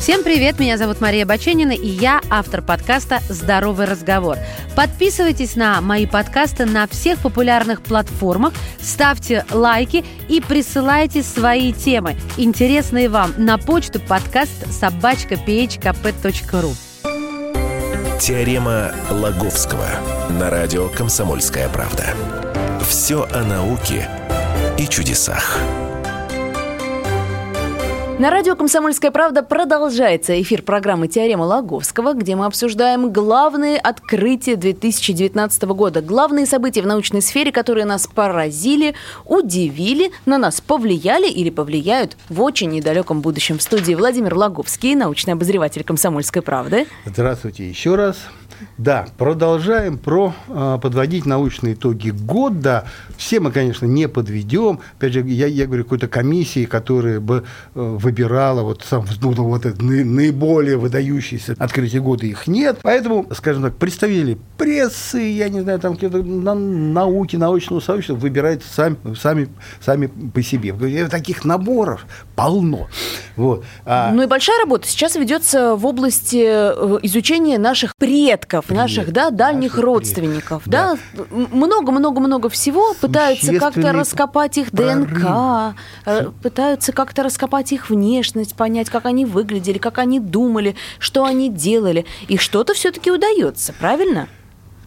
Всем 0.00 0.22
привет, 0.22 0.58
меня 0.58 0.78
зовут 0.78 1.02
Мария 1.02 1.26
Баченина, 1.26 1.72
и 1.72 1.86
я 1.86 2.22
автор 2.30 2.62
подкаста 2.62 3.20
«Здоровый 3.28 3.86
разговор». 3.86 4.38
Подписывайтесь 4.74 5.54
на 5.54 5.82
мои 5.82 6.06
подкасты 6.06 6.64
на 6.64 6.86
всех 6.86 7.18
популярных 7.18 7.82
платформах, 7.82 8.54
ставьте 8.80 9.44
лайки 9.50 10.02
и 10.30 10.40
присылайте 10.40 11.22
свои 11.22 11.74
темы, 11.74 12.16
интересные 12.38 13.10
вам, 13.10 13.34
на 13.36 13.58
почту 13.58 14.00
подкаст 14.00 14.66
собачка 14.72 15.34
phkp.ru. 15.34 16.93
Теорема 18.18 18.94
Лаговского 19.10 19.86
на 20.30 20.48
радио 20.48 20.88
«Комсомольская 20.88 21.68
правда». 21.68 22.14
Все 22.88 23.26
о 23.30 23.42
науке 23.42 24.08
и 24.78 24.86
чудесах. 24.86 25.58
На 28.16 28.30
радио 28.30 28.54
«Комсомольская 28.54 29.10
правда» 29.10 29.42
продолжается 29.42 30.40
эфир 30.40 30.62
программы 30.62 31.08
«Теорема 31.08 31.42
Лаговского», 31.42 32.14
где 32.14 32.36
мы 32.36 32.46
обсуждаем 32.46 33.12
главные 33.12 33.76
открытия 33.76 34.54
2019 34.54 35.62
года, 35.64 36.00
главные 36.00 36.46
события 36.46 36.80
в 36.82 36.86
научной 36.86 37.22
сфере, 37.22 37.50
которые 37.50 37.86
нас 37.86 38.06
поразили, 38.06 38.94
удивили, 39.24 40.12
на 40.26 40.38
нас 40.38 40.60
повлияли 40.60 41.28
или 41.28 41.50
повлияют 41.50 42.16
в 42.28 42.40
очень 42.40 42.70
недалеком 42.70 43.20
будущем. 43.20 43.58
В 43.58 43.62
студии 43.62 43.94
Владимир 43.94 44.36
Лаговский, 44.36 44.94
научный 44.94 45.32
обозреватель 45.32 45.82
«Комсомольской 45.82 46.40
правды». 46.40 46.86
Здравствуйте 47.04 47.68
еще 47.68 47.96
раз. 47.96 48.16
Да, 48.78 49.06
продолжаем 49.18 49.98
про 49.98 50.34
э, 50.48 50.78
подводить 50.80 51.26
научные 51.26 51.74
итоги 51.74 52.10
года. 52.10 52.86
Все 53.16 53.40
мы, 53.40 53.50
конечно, 53.50 53.86
не 53.86 54.08
подведем. 54.08 54.80
Опять 54.98 55.12
же, 55.12 55.20
я, 55.20 55.46
я 55.46 55.66
говорю, 55.66 55.84
какой-то 55.84 56.08
комиссии, 56.08 56.64
которая 56.64 57.20
бы 57.20 57.44
э, 57.74 57.80
выбирала 57.80 58.62
вот, 58.62 58.84
сам, 58.88 59.04
ну, 59.20 59.32
вот 59.32 59.66
это 59.66 59.82
наиболее 59.84 60.76
выдающиеся 60.76 61.56
открытия 61.58 62.00
года, 62.00 62.26
их 62.26 62.46
нет. 62.46 62.78
Поэтому, 62.82 63.26
скажем 63.34 63.62
так, 63.62 63.76
представители 63.76 64.38
прессы, 64.58 65.20
я 65.20 65.48
не 65.48 65.60
знаю, 65.60 65.78
там 65.78 65.94
какие-то 65.94 66.22
на, 66.22 66.54
науки, 66.54 67.36
научного 67.36 67.80
сообщества 67.80 68.14
выбирают 68.14 68.62
сами, 68.64 68.96
сами, 69.20 69.48
сами 69.84 70.06
по 70.06 70.42
себе. 70.42 70.74
Таких 71.08 71.44
наборов 71.44 72.06
полно. 72.34 72.88
Вот. 73.36 73.64
А... 73.84 74.12
Ну 74.12 74.22
и 74.22 74.26
большая 74.26 74.58
работа 74.60 74.88
сейчас 74.88 75.16
ведется 75.16 75.76
в 75.76 75.86
области 75.86 76.44
э, 76.44 76.98
изучения 77.02 77.58
наших 77.58 77.94
предков 77.96 78.43
предков 78.44 78.70
наших, 78.70 79.12
да, 79.12 79.30
дальних 79.30 79.72
наших 79.72 79.84
родственников, 79.84 80.62
да, 80.66 80.96
много-много-много 81.30 82.48
всего 82.48 82.94
пытаются 83.00 83.58
как-то 83.58 83.92
раскопать 83.92 84.58
их 84.58 84.72
ДНК, 84.72 85.74
э, 86.06 86.30
пытаются 86.42 86.92
как-то 86.92 87.22
раскопать 87.22 87.72
их 87.72 87.90
внешность, 87.90 88.54
понять, 88.54 88.90
как 88.90 89.06
они 89.06 89.24
выглядели, 89.24 89.78
как 89.78 89.98
они 89.98 90.20
думали, 90.20 90.76
что 90.98 91.24
они 91.24 91.48
делали, 91.50 92.04
и 92.28 92.36
что-то 92.36 92.74
все-таки 92.74 93.10
удается, 93.10 93.74
правильно? 93.78 94.28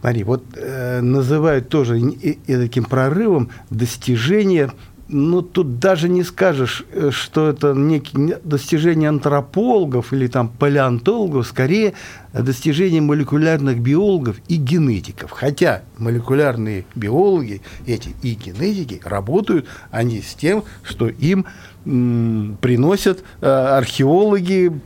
Смотри, 0.00 0.22
вот 0.22 0.44
э, 0.54 1.00
называют 1.00 1.68
тоже 1.68 1.98
и, 1.98 2.38
и 2.46 2.56
таким 2.56 2.84
прорывом 2.84 3.50
достижение 3.70 4.70
ну, 5.08 5.40
тут 5.40 5.78
даже 5.78 6.08
не 6.08 6.22
скажешь, 6.22 6.84
э, 6.92 7.10
что 7.10 7.48
это 7.48 7.72
некие 7.72 8.38
достижения 8.44 9.08
антропологов 9.08 10.12
или 10.12 10.26
там 10.26 10.48
палеонтологов, 10.48 11.46
скорее 11.46 11.94
достижения 12.34 13.00
молекулярных 13.00 13.80
биологов 13.80 14.36
и 14.48 14.56
генетиков. 14.56 15.30
Хотя 15.30 15.82
молекулярные 15.96 16.84
биологи 16.94 17.62
эти 17.86 18.14
и 18.22 18.34
генетики 18.34 19.00
работают 19.02 19.66
они 19.90 20.20
с 20.20 20.34
тем, 20.34 20.64
что 20.82 21.08
им 21.08 21.46
приносят 21.84 23.24
э, 23.40 23.46
археологи, 23.48 24.78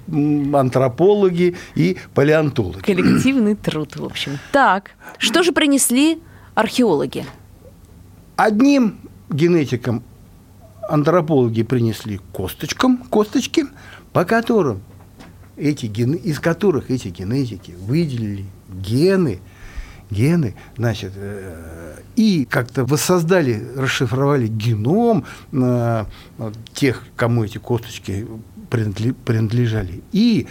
антропологи 0.55 1.57
и 1.75 1.97
палеонтологи. 2.15 2.83
Коллективный 2.83 3.57
труд, 3.57 3.97
в 3.97 4.05
общем. 4.05 4.39
Так, 4.53 4.93
что 5.19 5.43
же 5.43 5.51
принесли 5.51 6.21
археологи? 6.55 7.27
Одним 8.37 8.99
генетикам 9.31 10.05
антропологи 10.89 11.63
принесли 11.63 12.21
косточкам, 12.33 12.99
косточки, 12.99 13.67
по 14.13 14.25
которым 14.25 14.83
эти 15.57 15.87
гены, 15.87 16.17
из 16.17 16.39
которых 16.41 16.91
эти 16.91 17.09
генетики 17.09 17.75
выделили 17.79 18.47
гены, 18.69 19.41
гены, 20.11 20.55
значит, 20.77 21.13
э, 21.15 21.97
и 22.17 22.45
как-то 22.45 22.85
воссоздали, 22.85 23.63
расшифровали 23.77 24.47
геном 24.47 25.25
э, 25.53 26.05
тех, 26.75 27.05
кому 27.17 27.45
эти 27.45 27.59
косточки 27.59 28.27
принадлежали, 28.71 30.03
и 30.13 30.47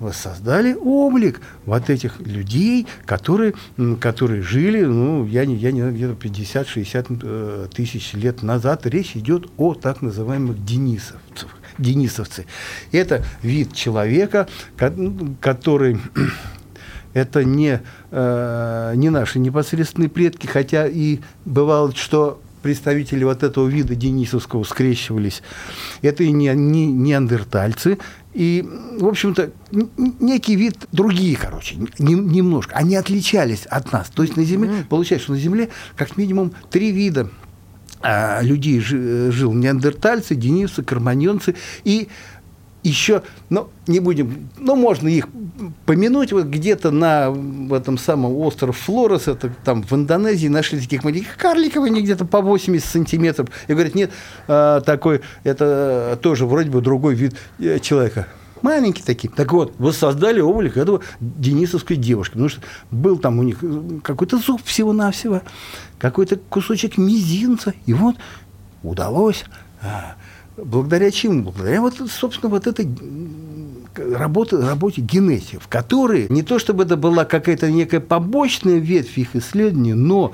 воссоздали 0.00 0.74
облик 0.74 1.40
вот 1.66 1.90
этих 1.90 2.18
людей, 2.20 2.86
которые, 3.04 3.54
которые 4.00 4.42
жили, 4.42 4.82
ну, 4.82 5.26
я 5.26 5.44
не, 5.44 5.54
я 5.54 5.70
не 5.70 5.80
знаю, 5.82 5.94
где-то 5.94 6.14
50-60 6.14 7.20
э, 7.22 7.68
тысяч 7.72 8.14
лет 8.14 8.42
назад. 8.42 8.86
Речь 8.86 9.14
идет 9.14 9.48
о 9.58 9.74
так 9.74 10.02
называемых 10.02 10.64
денисовцах. 10.64 11.50
Денисовцы. 11.78 12.46
Это 12.92 13.24
вид 13.42 13.72
человека, 13.74 14.48
который 15.40 15.98
это 17.14 17.44
не, 17.44 17.80
э, 18.10 18.92
не 18.96 19.10
наши 19.10 19.38
непосредственные 19.38 20.08
предки, 20.08 20.46
хотя 20.46 20.86
и 20.86 21.20
бывало, 21.44 21.94
что 21.94 22.40
представители 22.62 23.24
вот 23.24 23.42
этого 23.42 23.68
вида 23.68 23.94
денисовского 23.94 24.64
скрещивались. 24.64 25.42
Это 26.02 26.24
и 26.24 26.30
не, 26.30 26.48
не 26.54 26.86
неандертальцы, 26.86 27.98
и, 28.32 28.64
в 28.98 29.06
общем-то, 29.06 29.50
некий 30.20 30.54
вид 30.54 30.76
другие, 30.92 31.36
короче, 31.36 31.76
не, 31.98 32.14
немножко. 32.14 32.76
Они 32.76 32.94
отличались 32.94 33.66
от 33.66 33.92
нас. 33.92 34.08
То 34.08 34.22
есть 34.22 34.36
на 34.36 34.44
Земле, 34.44 34.84
получается, 34.88 35.24
что 35.24 35.32
на 35.32 35.40
Земле 35.40 35.68
как 35.96 36.16
минимум 36.16 36.52
три 36.70 36.92
вида 36.92 37.28
а, 38.00 38.40
людей 38.42 38.78
жи, 38.80 39.32
жил. 39.32 39.52
Неандертальцы, 39.52 40.34
денисовцы, 40.34 40.82
карманьонцы 40.84 41.56
и 41.84 42.08
еще, 42.82 43.22
ну, 43.48 43.68
не 43.86 44.00
будем, 44.00 44.48
ну, 44.58 44.74
можно 44.76 45.08
их 45.08 45.28
помянуть 45.86 46.32
вот 46.32 46.46
где-то 46.46 46.90
на 46.90 47.30
в 47.30 47.74
этом 47.74 47.98
самом 47.98 48.36
остров 48.36 48.76
Флорес, 48.78 49.28
это 49.28 49.52
там 49.64 49.82
в 49.82 49.92
Индонезии 49.92 50.48
нашли 50.48 50.80
таких 50.80 51.04
маленьких 51.04 51.36
карликов, 51.36 51.84
они 51.84 52.02
где-то 52.02 52.24
по 52.24 52.40
80 52.40 52.88
сантиметров. 52.88 53.48
И 53.68 53.72
говорят, 53.72 53.94
нет, 53.94 54.10
а, 54.48 54.80
такой, 54.80 55.20
это 55.44 56.18
тоже 56.22 56.46
вроде 56.46 56.70
бы 56.70 56.80
другой 56.80 57.14
вид 57.14 57.36
э, 57.58 57.78
человека. 57.80 58.26
Маленькие 58.62 59.04
такие. 59.04 59.30
Так 59.30 59.52
вот, 59.52 59.74
воссоздали 59.78 60.40
облик 60.40 60.76
этого 60.76 61.00
денисовской 61.20 61.96
девушки. 61.96 62.32
Потому 62.32 62.48
что 62.50 62.60
был 62.90 63.18
там 63.18 63.38
у 63.38 63.42
них 63.42 63.62
какой-то 64.02 64.38
зуб 64.38 64.62
всего-навсего, 64.64 65.42
какой-то 65.98 66.36
кусочек 66.36 66.98
мизинца. 66.98 67.72
И 67.86 67.94
вот 67.94 68.16
удалось 68.82 69.44
а, 69.82 70.16
благодаря 70.64 71.10
чему? 71.10 71.50
Благодаря 71.52 71.80
вот, 71.80 71.94
собственно, 72.10 72.50
вот 72.50 72.66
этой 72.66 72.88
работе, 73.96 74.56
работе 74.56 75.00
генетиков, 75.00 75.68
которые 75.68 76.28
не 76.28 76.42
то 76.42 76.58
чтобы 76.58 76.84
это 76.84 76.96
была 76.96 77.24
какая-то 77.24 77.70
некая 77.70 78.00
побочная 78.00 78.78
ветвь 78.78 79.18
их 79.18 79.36
исследований, 79.36 79.94
но 79.94 80.32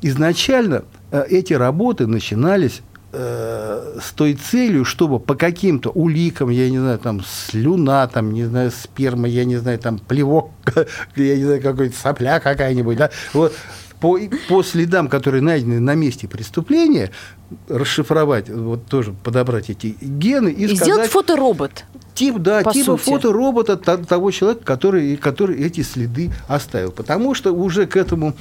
изначально 0.00 0.84
э, 1.10 1.24
эти 1.28 1.52
работы 1.52 2.06
начинались 2.06 2.82
э, 3.12 3.98
с 4.02 4.12
той 4.12 4.34
целью, 4.34 4.84
чтобы 4.84 5.20
по 5.20 5.34
каким-то 5.34 5.90
уликам, 5.90 6.50
я 6.50 6.70
не 6.70 6.78
знаю, 6.78 6.98
там 6.98 7.22
слюна, 7.24 8.06
там, 8.08 8.32
не 8.32 8.44
знаю, 8.44 8.70
сперма, 8.70 9.28
я 9.28 9.44
не 9.44 9.56
знаю, 9.56 9.78
там 9.78 9.98
плевок, 9.98 10.50
я 11.16 11.36
не 11.36 11.44
знаю, 11.44 11.62
какой-то 11.62 11.96
сопля 11.96 12.40
какая-нибудь, 12.40 12.96
да, 12.96 13.10
вот 13.32 13.54
по, 14.02 14.18
по 14.48 14.64
следам, 14.64 15.08
которые 15.08 15.42
найдены 15.42 15.78
на 15.78 15.94
месте 15.94 16.26
преступления, 16.26 17.12
расшифровать, 17.68 18.50
вот 18.50 18.86
тоже 18.86 19.14
подобрать 19.22 19.70
эти 19.70 19.96
гены 20.00 20.48
и, 20.48 20.64
и 20.64 20.66
сказать... 20.66 20.82
сделать 20.82 21.10
фоторобот. 21.10 21.84
Тип, 22.12 22.38
да, 22.38 22.62
по 22.62 22.72
типа 22.72 22.98
сути. 22.98 23.04
фоторобота 23.04 23.76
того 23.76 24.32
человека, 24.32 24.64
который, 24.64 25.16
который 25.16 25.62
эти 25.62 25.82
следы 25.82 26.32
оставил. 26.48 26.90
Потому 26.90 27.34
что 27.34 27.52
уже 27.52 27.86
к 27.86 27.96
этому 27.96 28.34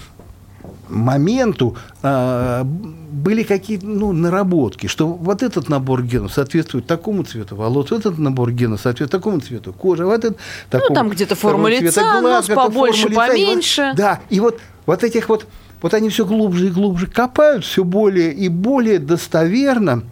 моменту 0.92 1.76
а, 2.04 2.64
были 2.64 3.44
какие-то 3.44 3.86
ну, 3.86 4.12
наработки, 4.12 4.88
что 4.88 5.08
вот 5.08 5.44
этот 5.44 5.70
набор 5.70 6.04
генов 6.04 6.34
соответствует 6.34 6.88
такому 6.88 7.24
цвету 7.24 7.56
волос, 7.56 7.92
этот 7.92 8.18
набор 8.18 8.52
генов 8.52 8.82
соответствует 8.82 9.12
такому 9.12 9.40
цвету 9.40 9.74
кожи, 9.74 10.06
вот 10.06 10.24
этот 10.24 10.38
такому, 10.70 10.90
Ну, 10.90 10.96
там 10.96 11.10
где-то 11.10 11.36
форма 11.36 11.70
лица, 11.70 11.92
цвета 12.02 12.22
нос 12.22 12.48
побольше, 12.48 13.08
лица, 13.08 13.12
и 13.12 13.16
вот- 13.16 13.28
поменьше. 13.28 13.94
да, 13.96 14.20
и 14.30 14.40
вот, 14.40 14.60
вот 14.86 15.04
этих 15.04 15.30
вот, 15.30 15.48
вот 15.82 15.94
они 15.94 16.10
все 16.10 16.26
глубже 16.26 16.68
и 16.68 16.72
глубже 16.72 17.08
копают, 17.08 17.66
все 17.66 17.84
более 17.84 18.34
и 18.34 18.50
более 18.50 19.00
достоверно 19.00 20.04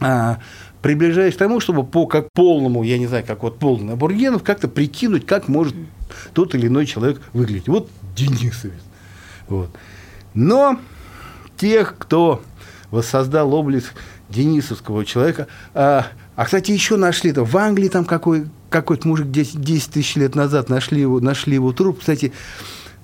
а, 0.00 0.38
приближаясь 0.82 1.34
к 1.34 1.38
тому, 1.38 1.60
чтобы 1.60 1.84
по 1.84 2.06
как 2.06 2.32
полному, 2.32 2.82
я 2.82 2.98
не 2.98 3.06
знаю, 3.06 3.24
как 3.26 3.42
вот 3.42 3.58
полный 3.58 3.84
набор 3.84 4.12
генов, 4.12 4.42
как-то 4.42 4.68
прикинуть, 4.68 5.26
как 5.26 5.48
может 5.48 5.74
тот 6.34 6.54
или 6.54 6.68
иной 6.68 6.86
человек 6.86 7.20
выглядеть. 7.32 7.68
Вот 7.68 7.90
Денисовец. 8.16 8.80
Вот. 9.48 9.70
Но 10.38 10.78
тех, 11.56 11.96
кто 11.98 12.40
воссоздал 12.92 13.52
облик 13.52 13.92
денисовского 14.28 15.04
человека, 15.04 15.48
а, 15.74 16.06
а, 16.36 16.44
кстати, 16.44 16.70
еще 16.70 16.96
нашли 16.96 17.32
это 17.32 17.42
в 17.42 17.56
Англии 17.56 17.88
там 17.88 18.04
какой, 18.04 18.46
какой-то 18.70 19.08
мужик 19.08 19.32
10, 19.32 19.60
10 19.60 19.90
тысяч 19.90 20.14
лет 20.14 20.36
назад 20.36 20.68
нашли 20.68 21.00
его, 21.00 21.18
нашли 21.18 21.54
его 21.54 21.72
труп. 21.72 21.98
Кстати, 21.98 22.32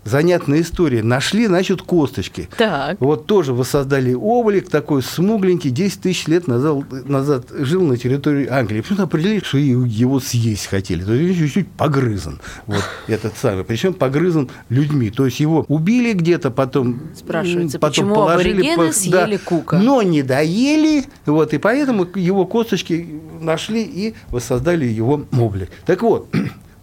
занятная 0.05 0.61
история. 0.61 1.03
Нашли, 1.03 1.47
значит, 1.47 1.83
косточки. 1.83 2.49
Так. 2.57 3.01
Вот 3.01 3.27
тоже 3.27 3.53
воссоздали 3.53 4.15
облик 4.15 4.69
такой 4.69 5.03
смугленький, 5.03 5.71
10 5.71 6.01
тысяч 6.01 6.27
лет 6.27 6.47
назад, 6.47 6.85
назад 7.09 7.47
жил 7.51 7.83
на 7.83 7.97
территории 7.97 8.47
Англии. 8.49 8.81
Почему-то 8.81 9.05
определили, 9.05 9.43
что 9.45 9.59
его 9.59 10.21
съесть 10.21 10.67
хотели. 10.67 11.03
То 11.03 11.13
есть 11.15 11.39
чуть-чуть 11.39 11.69
погрызан. 11.69 12.41
Вот 12.67 12.85
этот 13.07 13.37
самый. 13.37 13.65
Причем 13.65 13.95
погрызан 13.95 14.49
людьми. 14.69 15.11
То 15.11 15.27
есть 15.27 15.41
его 15.41 15.65
убили 15.69 16.13
где-то, 16.13 16.51
потом... 16.51 17.01
Спрашивается, 17.17 17.79
потом 17.79 17.91
почему 17.93 18.15
положили 18.15 18.77
по- 18.77 18.93
съели 18.93 19.37
Кука? 19.37 19.79
Но 19.79 20.03
не 20.03 20.23
доели. 20.23 21.05
Вот, 21.27 21.55
и 21.55 21.59
поэтому 21.59 22.07
его 22.15 22.47
косточки 22.47 23.21
нашли 23.41 23.83
и 23.83 24.15
воссоздали 24.31 24.87
его 24.87 25.25
облик. 25.39 25.71
Так 25.87 26.03
вот, 26.03 26.29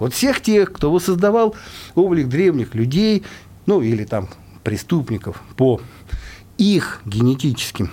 вот 0.01 0.15
всех 0.15 0.41
тех, 0.41 0.74
кто 0.74 0.91
воссоздавал 0.91 1.55
облик 1.93 2.27
древних 2.27 2.74
людей, 2.74 3.22
ну 3.68 3.81
или 3.81 4.03
там 4.03 4.29
преступников 4.64 5.44
по 5.55 5.79
их 6.57 7.01
генетическим 7.05 7.92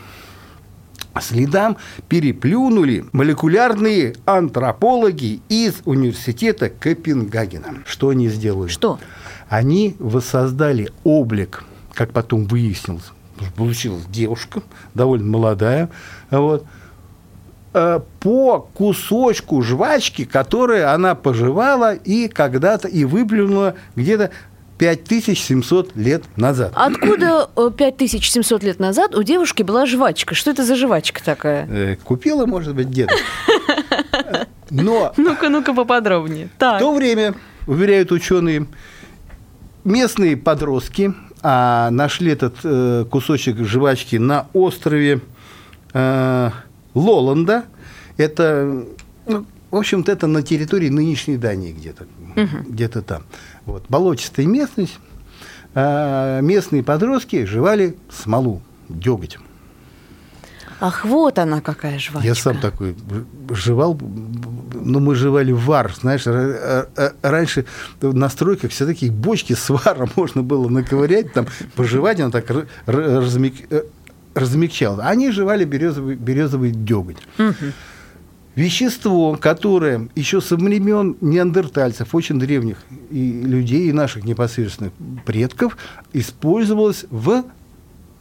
следам 1.21 1.77
переплюнули 2.09 3.05
молекулярные 3.12 4.14
антропологи 4.25 5.42
из 5.51 5.83
университета 5.85 6.71
Копенгагена. 6.71 7.83
Что 7.85 8.09
они 8.09 8.29
сделали? 8.29 8.68
Что? 8.68 8.99
Они 9.51 9.94
воссоздали 9.99 10.90
облик, 11.05 11.64
как 11.92 12.12
потом 12.12 12.44
выяснилось, 12.47 13.12
получилась 13.55 14.05
девушка, 14.07 14.62
довольно 14.94 15.27
молодая, 15.27 15.90
вот, 16.31 16.64
по 17.72 18.68
кусочку 18.74 19.62
жвачки, 19.62 20.24
которую 20.24 20.90
она 20.90 21.14
пожевала 21.14 21.94
и 21.94 22.28
когда-то 22.28 22.88
и 22.88 23.04
выплюнула 23.04 23.74
где-то 23.94 24.31
5700 24.78 25.96
лет 25.96 26.24
назад. 26.37 26.72
Откуда 26.74 27.50
э, 27.57 27.70
5700 27.76 28.62
лет 28.62 28.78
назад 28.78 29.14
у 29.14 29.22
девушки 29.22 29.62
была 29.64 29.87
жвачка? 29.87 30.35
Что 30.35 30.52
это 30.52 30.64
за 30.64 30.76
жвачка 30.76 31.22
такая? 31.22 31.66
Э, 31.68 31.96
Купила, 31.96 32.46
может 32.46 32.74
быть, 32.74 32.87
где-то. 32.87 33.14
Но 34.70 35.12
Ну-ка, 35.16 35.48
ну-ка 35.48 35.74
поподробнее. 35.74 36.48
В 36.54 36.59
Так. 36.59 36.78
то 36.78 36.94
время, 36.94 37.35
уверяют 37.66 38.12
ученые, 38.12 38.66
местные 39.85 40.37
подростки 40.37 41.14
а, 41.42 41.90
нашли 41.90 42.33
этот 42.33 42.57
э, 42.64 43.04
кусочек 43.11 43.64
жвачки 43.64 44.16
на 44.16 44.48
острове 44.52 45.20
э, 45.94 46.50
Лоланда. 46.99 47.65
Это, 48.17 48.85
ну, 49.27 49.47
в 49.71 49.77
общем-то, 49.77 50.11
это 50.13 50.27
на 50.27 50.43
территории 50.43 50.89
нынешней 50.89 51.37
Дании 51.37 51.73
где-то, 51.73 52.07
где-то 52.69 53.03
там. 53.03 53.23
Вот. 53.65 53.85
Болотистая 53.89 54.47
местность. 54.47 54.99
А, 55.75 56.41
местные 56.41 56.83
подростки 56.83 57.45
жевали 57.45 57.97
смолу, 58.11 58.63
деготь. 58.89 59.39
Ах, 60.81 61.05
вот 61.05 61.39
она 61.41 61.61
какая 61.61 61.99
жвачка. 61.99 62.27
Я 62.27 62.35
сам 62.37 62.59
такой 62.61 62.95
жевал, 63.51 63.99
ну, 64.01 65.01
мы 65.01 65.17
жевали 65.17 65.51
вар, 65.51 65.93
знаешь, 66.01 66.25
ра- 66.25 66.89
ра- 66.95 67.15
раньше 67.21 67.65
на 68.01 68.29
стройках 68.29 68.71
все 68.71 68.87
такие 68.87 69.11
бочки 69.11 69.55
с 69.55 69.69
варом 69.71 70.09
можно 70.17 70.43
было 70.45 70.69
наковырять, 70.69 71.33
там, 71.33 71.47
пожевать, 71.75 72.21
он 72.21 72.31
так 72.31 72.49
р- 72.51 72.69
размягчал. 74.38 75.01
Они 75.01 75.31
жевали 75.31 75.64
березовый, 75.64 76.16
березовый 76.16 76.70
деготь. 76.70 77.18
Вещество, 78.55 79.37
которое 79.40 80.09
еще 80.16 80.40
со 80.40 80.57
времен 80.57 81.16
неандертальцев, 81.20 82.12
очень 82.12 82.40
древних 82.40 82.79
и 83.09 83.42
людей, 83.44 83.88
и 83.88 83.92
наших 83.92 84.24
непосредственных 84.24 84.92
предков, 85.24 85.77
использовалось 86.12 87.05
в 87.11 87.44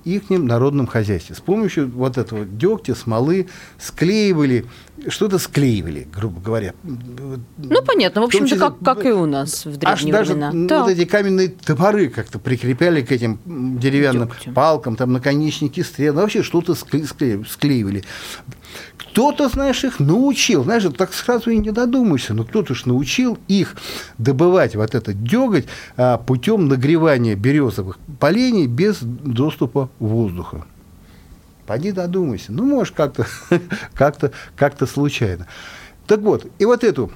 их 0.08 0.30
народном 0.30 0.88
хозяйстве. 0.88 1.36
С 1.36 1.40
помощью 1.40 1.90
вот 1.92 2.18
этого 2.18 2.46
дегтя, 2.46 2.96
смолы 2.96 3.48
склеивали, 3.78 4.66
что-то 5.10 5.38
склеивали, 5.38 6.08
грубо 6.14 6.40
говоря. 6.40 6.74
Ну, 6.84 7.82
понятно, 7.86 8.22
в 8.22 8.26
общем-то, 8.26 8.48
числе, 8.48 8.60
как, 8.60 8.80
как 8.80 9.06
и 9.06 9.12
у 9.12 9.26
нас 9.26 9.66
в 9.66 9.70
Аж 9.70 9.78
древние 9.78 10.14
даже 10.14 10.32
времена. 10.34 10.50
м, 10.52 10.68
Так. 10.68 10.84
вот 10.84 10.92
эти 10.92 11.06
каменные 11.06 11.50
топоры 11.50 12.08
как-то 12.10 12.40
прикрепляли 12.40 13.02
к 13.02 13.12
этим 13.12 13.40
деревянным 13.46 14.30
Дегтю. 14.30 14.54
палкам, 14.54 14.96
там 14.96 15.12
наконечники 15.14 15.82
стрел, 15.82 16.14
ну, 16.14 16.22
вообще 16.22 16.42
что-то 16.44 16.74
скле- 16.74 17.08
скле- 17.08 17.46
склеивали. 17.48 18.04
Кто-то, 18.98 19.48
знаешь, 19.48 19.84
их 19.84 20.00
научил, 20.00 20.64
знаешь, 20.64 20.84
так 20.98 21.14
сразу 21.14 21.52
и 21.52 21.58
не 21.58 21.72
додумаешься, 21.72 22.34
но 22.34 22.44
кто-то 22.44 22.74
ж 22.74 22.86
научил 22.86 23.38
их 23.48 23.76
добывать 24.18 24.76
вот 24.76 24.96
этот 24.96 25.24
деготь 25.24 25.66
а, 25.96 26.18
путем 26.18 26.68
нагревания 26.68 27.36
березовых 27.36 28.00
полений 28.20 28.68
без 28.68 28.98
доступа 29.02 29.90
воздуха. 30.00 30.66
Поди 31.68 31.92
додумайся. 31.92 32.52
Ну, 32.52 32.66
может, 32.66 32.96
как-то 32.96 33.28
как-то 33.94 34.32
как-то 34.56 34.88
случайно. 34.88 35.48
Так 36.08 36.22
вот, 36.22 36.48
и 36.58 36.66
вот 36.66 36.84
эту 36.84 37.12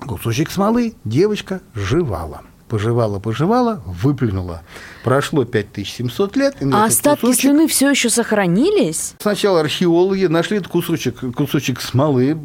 кусочек 0.00 0.50
смолы 0.50 0.94
девочка 1.04 1.60
жевала. 1.74 2.42
Пожевала, 2.74 3.20
пожевала, 3.20 3.80
выплюнула. 3.86 4.62
Прошло 5.04 5.44
5700 5.44 6.36
лет. 6.36 6.56
А 6.72 6.86
остатки 6.86 7.26
кусочек- 7.26 7.40
слюны 7.42 7.68
все 7.68 7.88
еще 7.88 8.10
сохранились? 8.10 9.14
Сначала 9.20 9.60
археологи 9.60 10.24
нашли 10.24 10.56
этот 10.56 10.72
кусочек, 10.72 11.20
кусочек 11.36 11.80
смолы, 11.80 12.36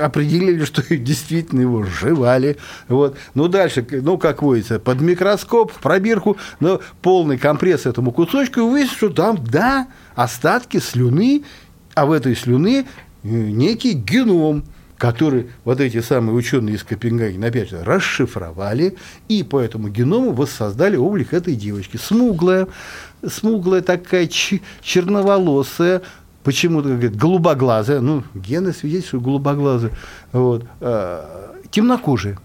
определили, 0.00 0.64
что 0.64 0.82
действительно 0.96 1.60
его 1.60 1.82
жевали. 1.82 2.56
Вот. 2.88 3.18
Ну, 3.34 3.48
дальше, 3.48 3.86
ну, 3.90 4.16
как 4.16 4.40
водится, 4.40 4.78
под 4.78 5.02
микроскоп, 5.02 5.70
в 5.70 5.80
пробирку, 5.80 6.38
но 6.60 6.80
полный 7.02 7.36
компресс 7.36 7.84
этому 7.84 8.10
кусочку, 8.10 8.60
и 8.60 8.62
выяснилось, 8.62 8.96
что 8.96 9.10
там, 9.10 9.44
да, 9.44 9.88
остатки 10.14 10.78
слюны, 10.78 11.44
а 11.94 12.06
в 12.06 12.12
этой 12.12 12.34
слюны 12.36 12.86
э, 13.22 13.28
некий 13.28 13.92
геном 13.92 14.64
который 14.98 15.48
вот 15.64 15.80
эти 15.80 16.00
самые 16.00 16.34
ученые 16.34 16.76
из 16.76 16.84
Копенгагена, 16.84 17.48
опять 17.48 17.70
же, 17.70 17.82
расшифровали, 17.82 18.96
и 19.28 19.42
по 19.42 19.60
этому 19.60 19.88
геному 19.88 20.32
воссоздали 20.32 20.96
облик 20.96 21.32
этой 21.32 21.54
девочки. 21.54 21.96
Смуглая, 21.96 22.68
смуглая 23.26 23.82
такая, 23.82 24.28
черноволосая, 24.28 26.02
почему-то, 26.42 26.90
говорит, 26.90 27.16
голубоглазая, 27.16 28.00
ну, 28.00 28.22
гены 28.34 28.72
свидетельствуют 28.72 29.24
голубоглазая, 29.24 29.92
вот, 30.32 30.64
э, 30.80 31.24
темнокожая. 31.70 32.38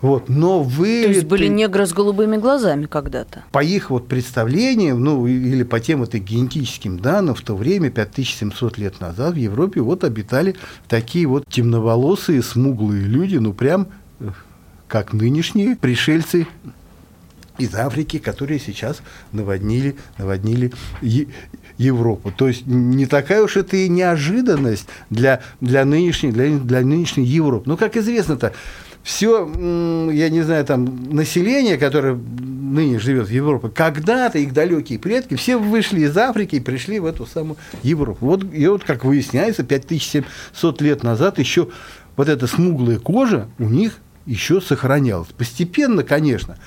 Вот, 0.00 0.28
но 0.28 0.62
вы... 0.62 1.02
То 1.02 1.08
есть 1.08 1.24
были 1.24 1.48
негры 1.48 1.84
с 1.84 1.92
голубыми 1.92 2.36
глазами 2.36 2.86
когда-то? 2.86 3.42
По 3.50 3.62
их 3.62 3.90
вот 3.90 4.06
представлениям, 4.06 5.02
ну, 5.02 5.26
или 5.26 5.64
по 5.64 5.80
тем 5.80 6.00
вот 6.00 6.14
генетическим 6.14 6.98
данным, 6.98 7.34
в 7.34 7.42
то 7.42 7.56
время, 7.56 7.90
5700 7.90 8.78
лет 8.78 9.00
назад, 9.00 9.34
в 9.34 9.38
Европе 9.38 9.80
вот 9.80 10.04
обитали 10.04 10.54
такие 10.88 11.26
вот 11.26 11.46
темноволосые, 11.48 12.42
смуглые 12.42 13.02
люди, 13.02 13.36
ну, 13.38 13.52
прям 13.52 13.88
э, 14.20 14.28
как 14.86 15.12
нынешние 15.12 15.74
пришельцы 15.74 16.46
из 17.58 17.74
Африки, 17.74 18.18
которые 18.18 18.60
сейчас 18.60 19.02
наводнили, 19.32 19.96
наводнили 20.16 20.72
Европу. 21.76 22.30
То 22.30 22.48
есть 22.48 22.66
не 22.66 23.06
такая 23.06 23.42
уж 23.42 23.56
это 23.56 23.76
и 23.76 23.88
неожиданность 23.88 24.86
для, 25.10 25.40
для, 25.60 25.84
нынешней, 25.84 26.30
для, 26.30 26.56
для 26.56 26.82
нынешней 26.82 27.24
Европы. 27.24 27.68
Ну, 27.68 27.76
как 27.76 27.96
известно-то, 27.96 28.52
все, 29.08 29.48
я 30.12 30.28
не 30.28 30.42
знаю, 30.42 30.66
там, 30.66 31.08
население, 31.10 31.78
которое 31.78 32.14
ныне 32.14 32.98
живет 32.98 33.28
в 33.28 33.30
Европе, 33.30 33.70
когда-то 33.70 34.38
их 34.38 34.52
далекие 34.52 34.98
предки, 34.98 35.34
все 35.34 35.56
вышли 35.56 36.00
из 36.00 36.14
Африки 36.18 36.56
и 36.56 36.60
пришли 36.60 37.00
в 37.00 37.06
эту 37.06 37.24
самую 37.24 37.56
Европу. 37.82 38.26
Вот, 38.26 38.44
и 38.52 38.66
вот, 38.66 38.84
как 38.84 39.06
выясняется, 39.06 39.62
5700 39.62 40.82
лет 40.82 41.02
назад 41.04 41.38
еще 41.38 41.68
вот 42.16 42.28
эта 42.28 42.46
смуглая 42.46 42.98
кожа 42.98 43.48
у 43.58 43.64
них 43.64 43.96
еще 44.26 44.60
сохранялась. 44.60 45.28
Постепенно, 45.28 46.02
конечно, 46.02 46.58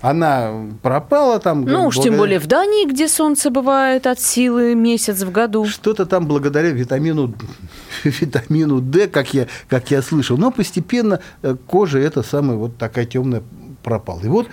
она 0.00 0.52
пропала 0.82 1.38
там. 1.38 1.64
Ну 1.64 1.86
уж 1.86 1.94
благодаря... 1.94 2.02
тем 2.02 2.18
более 2.18 2.38
в 2.38 2.46
Дании, 2.46 2.86
где 2.86 3.08
солнце 3.08 3.50
бывает 3.50 4.06
от 4.06 4.20
силы 4.20 4.74
месяц 4.74 5.22
в 5.22 5.30
году. 5.30 5.66
Что-то 5.66 6.06
там 6.06 6.26
благодаря 6.26 6.70
витамину, 6.70 7.34
витамину 8.04 8.80
D, 8.80 9.08
как 9.08 9.34
я, 9.34 9.46
как 9.68 9.90
я 9.90 10.02
слышал. 10.02 10.36
Но 10.36 10.50
постепенно 10.50 11.20
э, 11.42 11.56
кожа 11.66 11.98
эта 11.98 12.22
самая 12.22 12.56
вот 12.56 12.76
такая 12.76 13.06
темная 13.06 13.42
пропала. 13.82 14.20
И 14.20 14.28
вот 14.28 14.48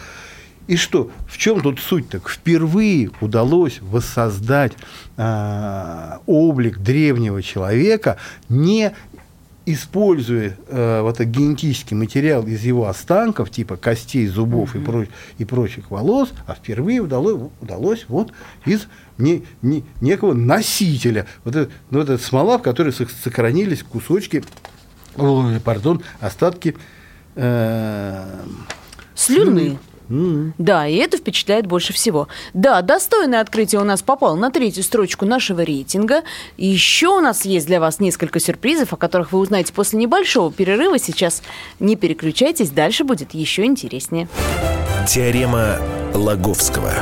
и 0.66 0.78
что? 0.78 1.12
В 1.28 1.38
чем 1.38 1.62
тут 1.62 1.80
суть? 1.80 2.08
Так 2.08 2.30
впервые 2.30 3.12
удалось 3.20 3.80
воссоздать 3.82 4.72
э, 5.18 6.18
облик 6.26 6.78
древнего 6.78 7.44
человека 7.44 8.18
не 8.48 8.94
используя 9.66 10.58
э, 10.68 11.02
вот 11.02 11.16
этот 11.16 11.28
генетический 11.28 11.96
материал 11.96 12.46
из 12.46 12.64
его 12.64 12.88
останков, 12.88 13.50
типа 13.50 13.78
костей, 13.78 14.28
зубов 14.28 14.76
mm-hmm. 14.76 14.82
и, 14.82 14.86
про, 14.86 15.06
и 15.38 15.46
прочих 15.46 15.92
волос, 15.92 16.34
а 16.46 16.56
впервые 16.56 17.00
удалось, 17.00 17.50
удалось 17.62 18.06
вот 18.10 18.34
из 18.66 18.88
не, 19.18 19.46
не, 19.62 19.86
некого 20.02 20.34
носителя. 20.34 21.28
Вот, 21.44 21.56
это, 21.56 21.72
ну, 21.90 22.00
вот 22.00 22.10
эта 22.10 22.22
смола, 22.22 22.58
в 22.58 22.62
которой 22.62 22.92
сохранились 22.92 23.84
кусочки, 23.84 24.44
ой, 25.16 25.60
пардон, 25.62 26.02
остатки 26.20 26.76
э, 27.36 28.42
слюны. 29.16 29.46
слюны 29.60 29.80
Mm-hmm. 30.10 30.54
Да, 30.58 30.88
и 30.88 30.96
это 30.96 31.18
впечатляет 31.18 31.68
больше 31.68 31.94
всего. 31.94 32.28
Да, 32.54 32.82
достойное 32.82 33.42
открытие 33.42 33.82
у 33.82 33.84
нас 33.84 34.02
попало 34.02 34.36
на 34.36 34.52
третью 34.52 34.84
строчку 34.84 35.26
нашего 35.26 35.62
рейтинга. 35.62 36.24
И 36.58 36.68
еще 36.68 37.08
у 37.08 37.22
нас 37.22 37.46
есть 37.46 37.68
для 37.68 37.80
вас 37.80 38.00
несколько 38.00 38.40
сюрпризов, 38.40 38.94
о 38.94 38.98
которых 38.98 39.32
вы 39.32 39.40
узнаете 39.40 39.74
после 39.74 40.00
небольшого 40.00 40.52
перерыва. 40.52 41.00
Сейчас 41.00 41.42
не 41.80 41.96
переключайтесь, 41.96 42.70
дальше 42.70 43.04
будет 43.04 43.34
еще 43.34 43.66
интереснее. 43.66 44.28
Теорема 45.08 45.80
Лаговского. 46.14 46.94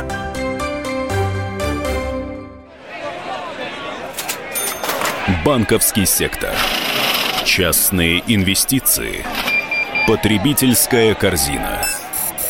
Банковский 5.44 6.06
сектор. 6.06 6.54
Частные 7.44 8.22
инвестиции. 8.26 9.24
Потребительская 10.06 11.14
корзина. 11.14 12.01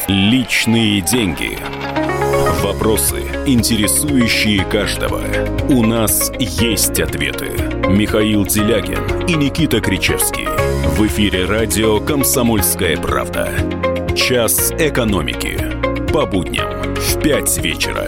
Личные 0.08 1.00
деньги. 1.00 1.56
Вопросы, 2.60 3.22
интересующие 3.46 4.64
каждого. 4.64 5.20
У 5.68 5.86
нас 5.86 6.32
есть 6.38 6.98
ответы. 7.00 7.46
Михаил 7.88 8.44
Делягин 8.44 9.26
и 9.28 9.34
Никита 9.34 9.80
Кричевский. 9.80 10.46
В 10.96 11.06
эфире 11.06 11.44
радио 11.44 12.00
«Комсомольская 12.00 12.96
правда». 12.96 13.52
Час 14.16 14.72
экономики. 14.72 15.56
По 16.12 16.26
будням 16.26 16.94
в 16.96 17.20
5 17.20 17.58
вечера. 17.58 18.06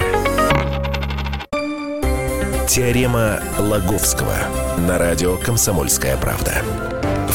Теорема 2.69 3.41
Лаговского 3.59 4.35
на 4.79 4.99
радио 4.99 5.37
«Комсомольская 5.37 6.17
правда». 6.17 6.61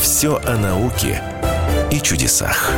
Все 0.01 0.35
о 0.45 0.57
науке 0.57 1.21
и 1.91 2.01
чудесах. 2.01 2.73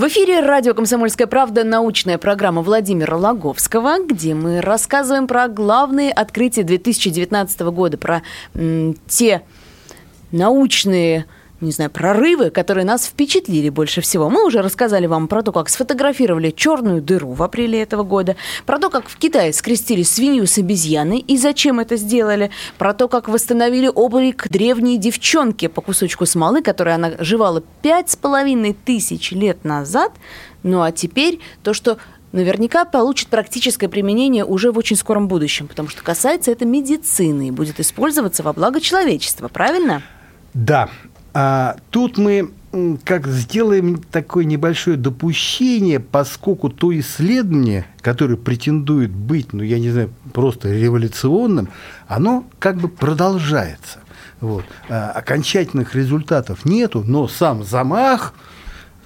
В 0.00 0.08
эфире 0.08 0.40
радио 0.40 0.72
«Комсомольская 0.72 1.26
правда» 1.26 1.62
научная 1.62 2.16
программа 2.16 2.62
Владимира 2.62 3.18
Логовского, 3.18 4.02
где 4.02 4.32
мы 4.32 4.62
рассказываем 4.62 5.26
про 5.26 5.46
главные 5.46 6.10
открытия 6.10 6.62
2019 6.62 7.60
года, 7.70 7.98
про 7.98 8.22
м, 8.54 8.96
те 9.06 9.42
научные 10.32 11.26
не 11.60 11.72
знаю, 11.72 11.90
прорывы, 11.90 12.50
которые 12.50 12.84
нас 12.84 13.06
впечатлили 13.06 13.68
больше 13.68 14.00
всего. 14.00 14.30
Мы 14.30 14.46
уже 14.46 14.62
рассказали 14.62 15.06
вам 15.06 15.28
про 15.28 15.42
то, 15.42 15.52
как 15.52 15.68
сфотографировали 15.68 16.50
черную 16.50 17.02
дыру 17.02 17.32
в 17.32 17.42
апреле 17.42 17.82
этого 17.82 18.02
года, 18.02 18.36
про 18.66 18.78
то, 18.78 18.88
как 18.88 19.08
в 19.08 19.16
Китае 19.16 19.52
скрестили 19.52 20.02
свинью 20.02 20.46
с 20.46 20.58
обезьяной 20.58 21.18
и 21.18 21.36
зачем 21.36 21.80
это 21.80 21.96
сделали, 21.96 22.50
про 22.78 22.94
то, 22.94 23.08
как 23.08 23.28
восстановили 23.28 23.90
облик 23.92 24.48
древней 24.48 24.96
девчонки 24.98 25.68
по 25.68 25.82
кусочку 25.82 26.26
смолы, 26.26 26.62
которой 26.62 26.94
она 26.94 27.12
жевала 27.18 27.62
пять 27.82 28.10
с 28.10 28.16
половиной 28.16 28.72
тысяч 28.72 29.32
лет 29.32 29.64
назад. 29.64 30.12
Ну 30.62 30.82
а 30.82 30.92
теперь 30.92 31.40
то, 31.62 31.74
что 31.74 31.98
наверняка 32.32 32.84
получит 32.84 33.28
практическое 33.28 33.88
применение 33.88 34.44
уже 34.44 34.72
в 34.72 34.78
очень 34.78 34.96
скором 34.96 35.28
будущем, 35.28 35.68
потому 35.68 35.88
что 35.88 36.02
касается 36.02 36.50
это 36.50 36.64
медицины 36.64 37.48
и 37.48 37.50
будет 37.50 37.80
использоваться 37.80 38.42
во 38.42 38.52
благо 38.52 38.80
человечества, 38.80 39.48
правильно? 39.48 40.02
Да, 40.54 40.90
а 41.34 41.76
тут 41.90 42.18
мы 42.18 42.50
как 43.04 43.26
сделаем 43.26 43.98
такое 43.98 44.44
небольшое 44.44 44.96
допущение, 44.96 45.98
поскольку 45.98 46.68
то 46.68 46.96
исследование, 46.98 47.86
которое 48.00 48.36
претендует 48.36 49.10
быть, 49.10 49.52
ну, 49.52 49.62
я 49.62 49.78
не 49.80 49.90
знаю, 49.90 50.10
просто 50.32 50.72
революционным, 50.72 51.68
оно 52.06 52.44
как 52.58 52.76
бы 52.76 52.88
продолжается. 52.88 53.98
Вот. 54.40 54.64
А 54.88 55.10
окончательных 55.10 55.94
результатов 55.94 56.64
нету, 56.64 57.02
но 57.06 57.28
сам 57.28 57.64
замах– 57.64 58.34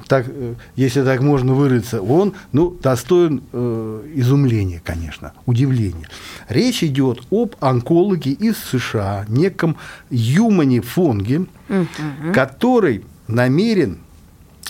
так, 0.06 0.26
э, 0.28 0.54
если 0.76 1.02
так 1.02 1.20
можно 1.20 1.54
выразиться, 1.54 2.02
он 2.02 2.34
ну, 2.52 2.70
достоин 2.70 3.42
э, 3.52 4.12
изумления, 4.14 4.80
конечно, 4.84 5.32
удивления. 5.46 6.08
Речь 6.48 6.82
идет 6.82 7.20
об 7.30 7.54
онкологе 7.60 8.32
из 8.32 8.56
США, 8.58 9.24
неком 9.28 9.76
Юмане 10.10 10.80
Фонге, 10.80 11.46
угу. 11.68 12.32
который 12.34 13.04
намерен 13.28 13.98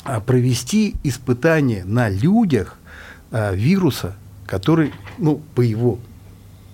а, 0.05 0.21
провести 0.21 0.97
испытание 1.03 1.85
на 1.85 2.09
людях 2.09 2.79
а, 3.31 3.55
вируса, 3.55 4.15
который, 4.47 4.93
ну, 5.19 5.41
по 5.55 5.63
его, 5.63 5.99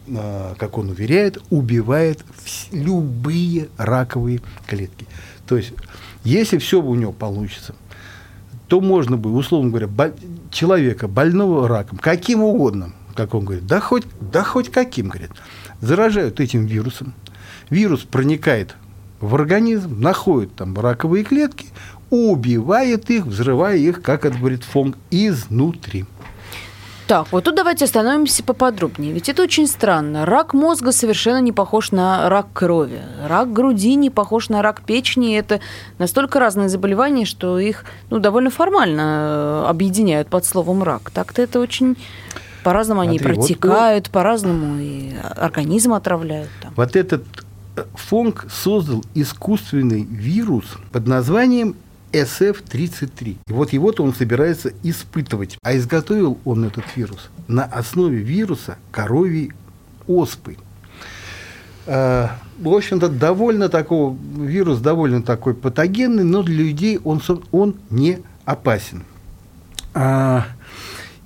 а, 0.08 0.54
как 0.56 0.78
он 0.78 0.90
уверяет, 0.90 1.38
убивает 1.50 2.24
любые 2.72 3.68
раковые 3.76 4.40
клетки. 4.66 5.06
То 5.46 5.56
есть, 5.56 5.72
если 6.24 6.58
все 6.58 6.82
у 6.82 6.94
него 6.94 7.12
получится, 7.12 7.74
то 8.70 8.80
можно 8.80 9.16
бы, 9.16 9.34
условно 9.34 9.70
говоря, 9.70 9.88
боль, 9.88 10.12
человека, 10.52 11.08
больного 11.08 11.66
раком, 11.66 11.98
каким 11.98 12.44
угодно, 12.44 12.92
как 13.16 13.34
он 13.34 13.44
говорит, 13.44 13.66
да 13.66 13.80
хоть, 13.80 14.04
да 14.20 14.44
хоть 14.44 14.70
каким, 14.70 15.08
говорит, 15.08 15.32
заражают 15.80 16.38
этим 16.38 16.66
вирусом. 16.66 17.12
Вирус 17.68 18.02
проникает 18.02 18.76
в 19.20 19.34
организм, 19.34 20.00
находит 20.00 20.54
там 20.54 20.78
раковые 20.78 21.24
клетки, 21.24 21.66
убивает 22.10 23.10
их, 23.10 23.26
взрывая 23.26 23.76
их, 23.76 24.02
как 24.02 24.24
это 24.24 24.38
говорит 24.38 24.62
Фонг, 24.62 24.96
изнутри. 25.10 26.04
Так, 27.10 27.26
вот 27.32 27.42
тут 27.42 27.56
давайте 27.56 27.86
остановимся 27.86 28.44
поподробнее. 28.44 29.12
Ведь 29.12 29.28
это 29.28 29.42
очень 29.42 29.66
странно. 29.66 30.24
Рак 30.24 30.54
мозга 30.54 30.92
совершенно 30.92 31.40
не 31.40 31.50
похож 31.50 31.90
на 31.90 32.28
рак 32.28 32.46
крови. 32.52 33.00
Рак 33.26 33.52
груди 33.52 33.96
не 33.96 34.10
похож 34.10 34.48
на 34.48 34.62
рак 34.62 34.82
печени. 34.82 35.36
Это 35.36 35.58
настолько 35.98 36.38
разные 36.38 36.68
заболевания, 36.68 37.24
что 37.24 37.58
их 37.58 37.84
ну, 38.10 38.20
довольно 38.20 38.50
формально 38.50 39.64
э, 39.64 39.64
объединяют 39.70 40.28
под 40.28 40.44
словом 40.44 40.84
рак. 40.84 41.10
Так-то 41.10 41.42
это 41.42 41.58
очень... 41.58 41.96
По-разному 42.62 43.00
они 43.00 43.18
Смотри, 43.18 43.34
протекают, 43.38 44.06
вот, 44.06 44.12
по-разному 44.12 44.78
и 44.78 45.12
организм 45.34 45.94
отравляют. 45.94 46.50
Там. 46.62 46.74
Вот 46.76 46.94
этот 46.94 47.24
Фонг 47.94 48.46
создал 48.48 49.02
искусственный 49.14 50.04
вирус 50.04 50.76
под 50.92 51.08
названием 51.08 51.74
SF-33. 52.12 53.36
И 53.46 53.52
вот 53.52 53.72
его-то 53.72 54.02
он 54.02 54.14
собирается 54.14 54.72
испытывать. 54.82 55.58
А 55.62 55.76
изготовил 55.76 56.38
он 56.44 56.64
этот 56.64 56.84
вирус 56.96 57.30
на 57.48 57.64
основе 57.64 58.18
вируса 58.18 58.76
коровьей 58.90 59.52
оспы. 60.06 60.56
А, 61.86 62.36
в 62.58 62.68
общем-то, 62.68 63.08
довольно 63.08 63.68
такого, 63.68 64.16
вирус 64.36 64.80
довольно 64.80 65.22
такой 65.22 65.54
патогенный, 65.54 66.24
но 66.24 66.42
для 66.42 66.56
людей 66.56 66.98
он, 67.02 67.22
он 67.50 67.76
не 67.90 68.18
опасен. 68.44 69.04
А, 69.94 70.46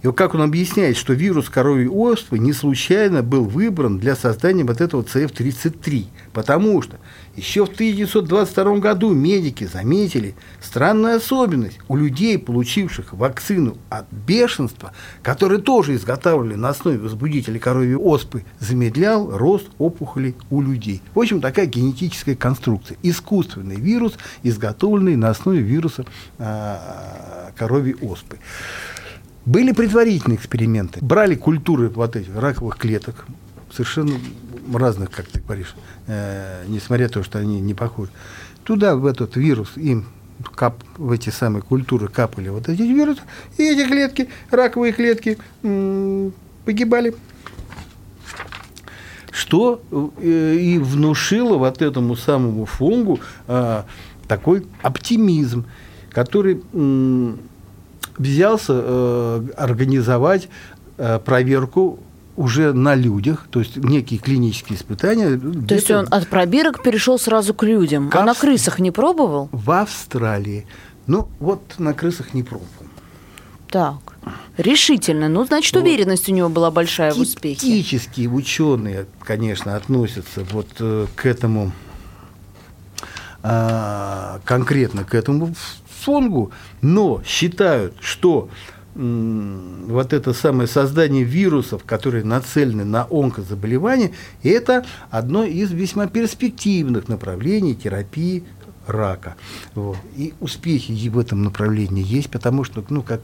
и 0.02 0.06
вот 0.06 0.16
как 0.16 0.34
он 0.34 0.42
объясняет, 0.42 0.96
что 0.96 1.14
вирус 1.14 1.48
коровьей 1.48 1.88
оспы 1.88 2.38
не 2.38 2.52
случайно 2.52 3.22
был 3.22 3.44
выбран 3.44 3.98
для 3.98 4.14
создания 4.14 4.62
вот 4.62 4.80
этого 4.82 5.02
CF-33, 5.02 6.06
потому 6.34 6.82
что 6.82 6.98
еще 7.36 7.66
в 7.66 7.70
1922 7.70 8.76
году 8.78 9.12
медики 9.12 9.64
заметили 9.64 10.34
странную 10.60 11.16
особенность 11.16 11.78
у 11.88 11.96
людей, 11.96 12.38
получивших 12.38 13.12
вакцину 13.12 13.76
от 13.90 14.06
бешенства, 14.10 14.92
который 15.22 15.60
тоже 15.60 15.94
изготавливали 15.96 16.54
на 16.54 16.68
основе 16.68 16.98
возбудителя 16.98 17.58
коровьей 17.58 17.96
оспы, 17.96 18.44
замедлял 18.60 19.36
рост 19.36 19.68
опухолей 19.78 20.36
у 20.50 20.62
людей. 20.62 21.02
В 21.14 21.20
общем, 21.20 21.40
такая 21.40 21.66
генетическая 21.66 22.36
конструкция. 22.36 22.96
Искусственный 23.02 23.76
вирус, 23.76 24.14
изготовленный 24.42 25.16
на 25.16 25.30
основе 25.30 25.60
вируса 25.60 26.04
э, 26.38 26.76
коровьей 27.56 27.96
оспы. 28.00 28.38
Были 29.44 29.72
предварительные 29.72 30.38
эксперименты. 30.38 31.00
Брали 31.02 31.34
культуры 31.34 31.90
вот 31.90 32.16
этих 32.16 32.34
раковых 32.34 32.78
клеток, 32.78 33.26
совершенно 33.74 34.18
разных, 34.72 35.10
как 35.10 35.26
ты 35.26 35.40
говоришь, 35.40 35.74
э, 36.06 36.64
несмотря 36.68 37.06
на 37.06 37.12
то, 37.12 37.22
что 37.22 37.38
они 37.38 37.60
не 37.60 37.74
похожи. 37.74 38.10
Туда, 38.64 38.96
в 38.96 39.04
этот 39.06 39.36
вирус, 39.36 39.76
им 39.76 40.06
кап, 40.54 40.82
в 40.96 41.10
эти 41.10 41.30
самые 41.30 41.62
культуры 41.62 42.08
капали 42.08 42.48
вот 42.48 42.68
эти 42.68 42.82
вирусы, 42.82 43.20
и 43.58 43.62
эти 43.62 43.86
клетки, 43.86 44.28
раковые 44.50 44.92
клетки, 44.92 45.38
погибали. 46.64 47.14
Что 49.30 49.82
э, 50.20 50.56
и 50.60 50.78
внушило 50.78 51.56
вот 51.56 51.82
этому 51.82 52.14
самому 52.14 52.66
фонгу 52.66 53.18
э, 53.48 53.82
такой 54.28 54.64
оптимизм, 54.80 55.66
который 56.10 56.62
м- 56.72 57.40
взялся 58.16 58.72
э, 58.76 59.48
организовать 59.56 60.48
э, 60.98 61.18
проверку 61.18 61.98
уже 62.36 62.72
на 62.72 62.94
людях, 62.94 63.46
то 63.50 63.60
есть 63.60 63.76
некие 63.76 64.18
клинические 64.18 64.76
испытания. 64.76 65.38
То 65.66 65.74
есть 65.74 65.90
он 65.90 66.06
от 66.10 66.28
пробирок 66.28 66.82
перешел 66.82 67.18
сразу 67.18 67.54
к 67.54 67.62
людям, 67.62 68.10
к 68.10 68.16
а 68.16 68.24
на 68.24 68.34
крысах 68.34 68.78
не 68.78 68.90
пробовал? 68.90 69.48
В 69.52 69.70
Австралии. 69.70 70.66
Ну, 71.06 71.28
вот 71.38 71.74
на 71.78 71.92
крысах 71.92 72.34
не 72.34 72.42
пробовал. 72.42 72.68
Так, 73.68 74.16
решительно. 74.56 75.28
Ну, 75.28 75.44
значит, 75.44 75.74
уверенность 75.76 76.28
у 76.28 76.32
него 76.32 76.48
была 76.48 76.70
большая 76.70 77.12
в 77.12 77.18
успехе. 77.18 77.58
Скептические 77.58 78.28
ученые, 78.28 79.06
конечно, 79.20 79.76
относятся 79.76 80.44
вот 80.52 80.68
э, 80.78 81.06
к 81.16 81.26
этому, 81.26 81.72
э, 83.42 84.38
конкретно 84.44 85.04
к 85.04 85.14
этому 85.14 85.54
Сонгу, 86.04 86.52
но 86.82 87.22
считают, 87.26 87.94
что 88.00 88.48
вот 88.94 90.12
это 90.12 90.32
самое 90.32 90.68
создание 90.68 91.24
вирусов, 91.24 91.84
которые 91.84 92.24
нацелены 92.24 92.84
на 92.84 93.06
онкозаболевания, 93.10 94.12
это 94.42 94.84
одно 95.10 95.44
из 95.44 95.72
весьма 95.72 96.06
перспективных 96.06 97.08
направлений 97.08 97.74
терапии 97.74 98.44
рака. 98.86 99.36
Вот. 99.74 99.96
И 100.16 100.34
успехи 100.40 101.08
в 101.08 101.18
этом 101.18 101.42
направлении 101.42 102.04
есть, 102.04 102.30
потому 102.30 102.64
что, 102.64 102.84
ну, 102.88 103.02
как 103.02 103.20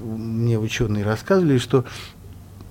мне 0.00 0.58
ученые 0.58 1.04
рассказывали, 1.04 1.58
что 1.58 1.84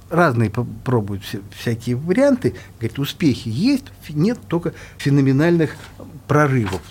разные 0.10 0.52
пробуют 0.52 1.24
всякие 1.58 1.96
варианты, 1.96 2.56
говорит, 2.80 3.00
успехи 3.00 3.50
есть, 3.50 3.86
нет 4.10 4.40
только 4.48 4.74
феноменальных 4.98 5.76
прорывов 6.28 6.82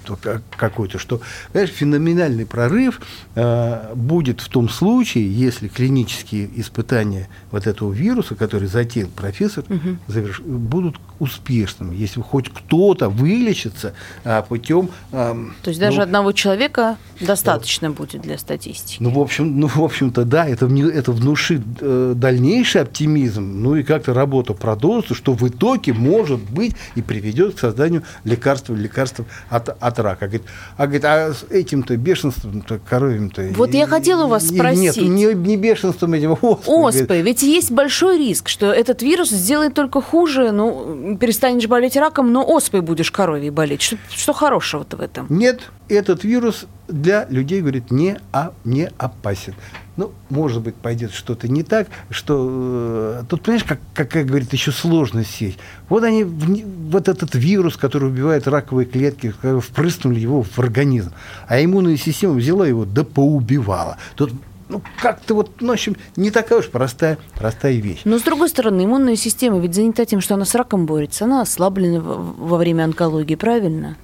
какой-то, 0.57 0.99
что, 0.99 1.21
знаешь, 1.53 1.71
феноменальный 1.71 2.47
прорыв 2.47 3.01
э, 3.35 3.95
будет 3.95 4.41
в 4.41 4.49
том 4.49 4.69
случае, 4.69 5.33
если 5.33 5.69
клинические 5.69 6.49
испытания 6.61 7.29
вот 7.51 7.67
этого 7.67 7.93
вируса, 7.93 8.35
который 8.35 8.69
затеял 8.69 9.09
профессор, 9.09 9.65
угу. 9.69 9.97
заверш... 10.07 10.41
будут 10.41 10.97
успешными, 11.19 11.95
если 11.95 12.21
хоть 12.21 12.49
кто-то 12.49 13.09
вылечится 13.09 13.95
э, 14.25 14.43
путем... 14.49 14.91
Э, 15.13 15.35
То 15.63 15.71
есть 15.71 15.81
ну, 15.81 15.87
даже 15.87 16.03
одного 16.03 16.33
человека 16.33 16.97
достаточно 17.21 17.89
да. 17.89 17.95
будет 17.95 18.23
для 18.23 18.39
статистики. 18.39 19.03
Ну, 19.03 19.11
в 19.11 19.19
общем, 19.19 19.59
ну, 19.59 19.67
в 19.69 19.83
общем-то, 19.83 20.25
да, 20.25 20.47
это, 20.47 20.67
это 20.67 21.13
внушит 21.13 21.63
э, 21.81 22.15
дальнейший 22.17 22.83
оптимизм, 22.83 23.63
ну 23.63 23.77
и 23.77 23.83
как-то 23.83 24.15
работа 24.15 24.55
продолжится, 24.55 25.15
что 25.15 25.33
в 25.33 25.49
итоге, 25.49 25.93
может 25.93 26.41
быть, 26.41 26.75
и 26.95 27.03
приведет 27.03 27.55
к 27.55 27.59
созданию 27.61 28.03
лекарства, 28.25 28.75
лекарства 28.75 29.24
от, 29.49 29.69
от 29.69 29.99
рака. 29.99 30.27
Говорит, 30.27 30.43
а, 30.77 30.87
говорит, 30.87 31.05
а 31.05 31.33
с 31.33 31.45
этим-то 31.51 31.97
бешенством-то, 31.97 32.81
коровьим-то... 32.89 33.51
Вот 33.55 33.75
и, 33.75 33.79
я 33.79 33.87
хотела 33.87 34.25
у 34.25 34.29
вас 34.29 34.49
спросить. 34.49 34.97
Нет, 34.97 34.97
не, 34.97 35.35
не 35.35 35.57
бешенством 35.57 36.15
этим, 36.15 36.33
оспой. 36.43 37.03
Оспой. 37.03 37.23
Ведь 37.23 37.43
есть 37.43 37.71
большой 37.71 38.19
риск, 38.19 38.49
что 38.49 38.73
этот 38.73 39.03
вирус 39.03 39.31
сделает 39.31 39.75
только 39.75 40.01
хуже, 40.01 40.53
ну, 40.53 41.17
перестанешь 41.21 41.67
болеть 41.67 41.97
раком, 41.97 42.33
но 42.33 42.45
оспой 42.47 42.81
будешь 42.81 43.11
коровьей 43.11 43.51
болеть. 43.51 43.83
Что, 43.83 43.97
что 44.11 44.33
хорошего-то 44.33 44.97
в 44.97 45.01
этом? 45.01 45.27
Нет, 45.29 45.71
этот 45.89 46.25
вирус 46.25 46.67
для 46.89 47.27
людей, 47.29 47.61
говорит, 47.61 47.91
не, 47.91 48.19
а, 48.33 48.53
не 48.65 48.91
опасен. 48.99 49.55
Ну, 49.97 50.11
может 50.29 50.61
быть, 50.61 50.75
пойдет 50.75 51.13
что-то 51.13 51.47
не 51.47 51.63
так, 51.63 51.87
что 52.11 52.49
э, 52.51 53.23
тут, 53.29 53.43
понимаешь, 53.43 53.65
как, 53.65 53.79
какая, 53.95 54.25
говорит, 54.25 54.53
еще 54.53 54.73
сложность 54.73 55.41
есть. 55.41 55.59
Вот 55.89 56.03
они, 56.03 56.25
вот 56.25 57.09
этот 57.09 57.35
вирус, 57.35 57.77
который 57.77 58.09
убивает 58.09 58.49
раковые 58.49 58.87
клетки, 58.87 59.33
впрыснули 59.61 60.19
его 60.19 60.43
в 60.43 60.59
организм, 60.59 61.13
а 61.47 61.63
иммунная 61.63 61.97
система 61.97 62.35
взяла 62.35 62.67
его 62.67 62.85
да 62.85 63.05
поубивала. 63.05 63.97
Тут 64.17 64.33
ну, 64.69 64.83
как-то 65.01 65.35
вот, 65.35 65.61
ну, 65.61 65.69
в 65.69 65.73
общем, 65.73 65.97
не 66.17 66.31
такая 66.31 66.59
уж 66.59 66.69
простая, 66.69 67.19
простая 67.35 67.75
вещь. 67.75 68.01
Но, 68.05 68.19
с 68.19 68.23
другой 68.23 68.49
стороны, 68.49 68.85
иммунная 68.85 69.17
система 69.17 69.59
ведь 69.61 69.75
занята 69.75 70.05
тем, 70.05 70.21
что 70.21 70.35
она 70.35 70.45
с 70.45 70.55
раком 70.55 70.87
борется, 70.87 71.27
она 71.27 71.43
ослаблена 71.43 72.01
во 72.01 72.57
время 72.57 72.85
онкологии, 72.85 73.37
правильно? 73.37 73.97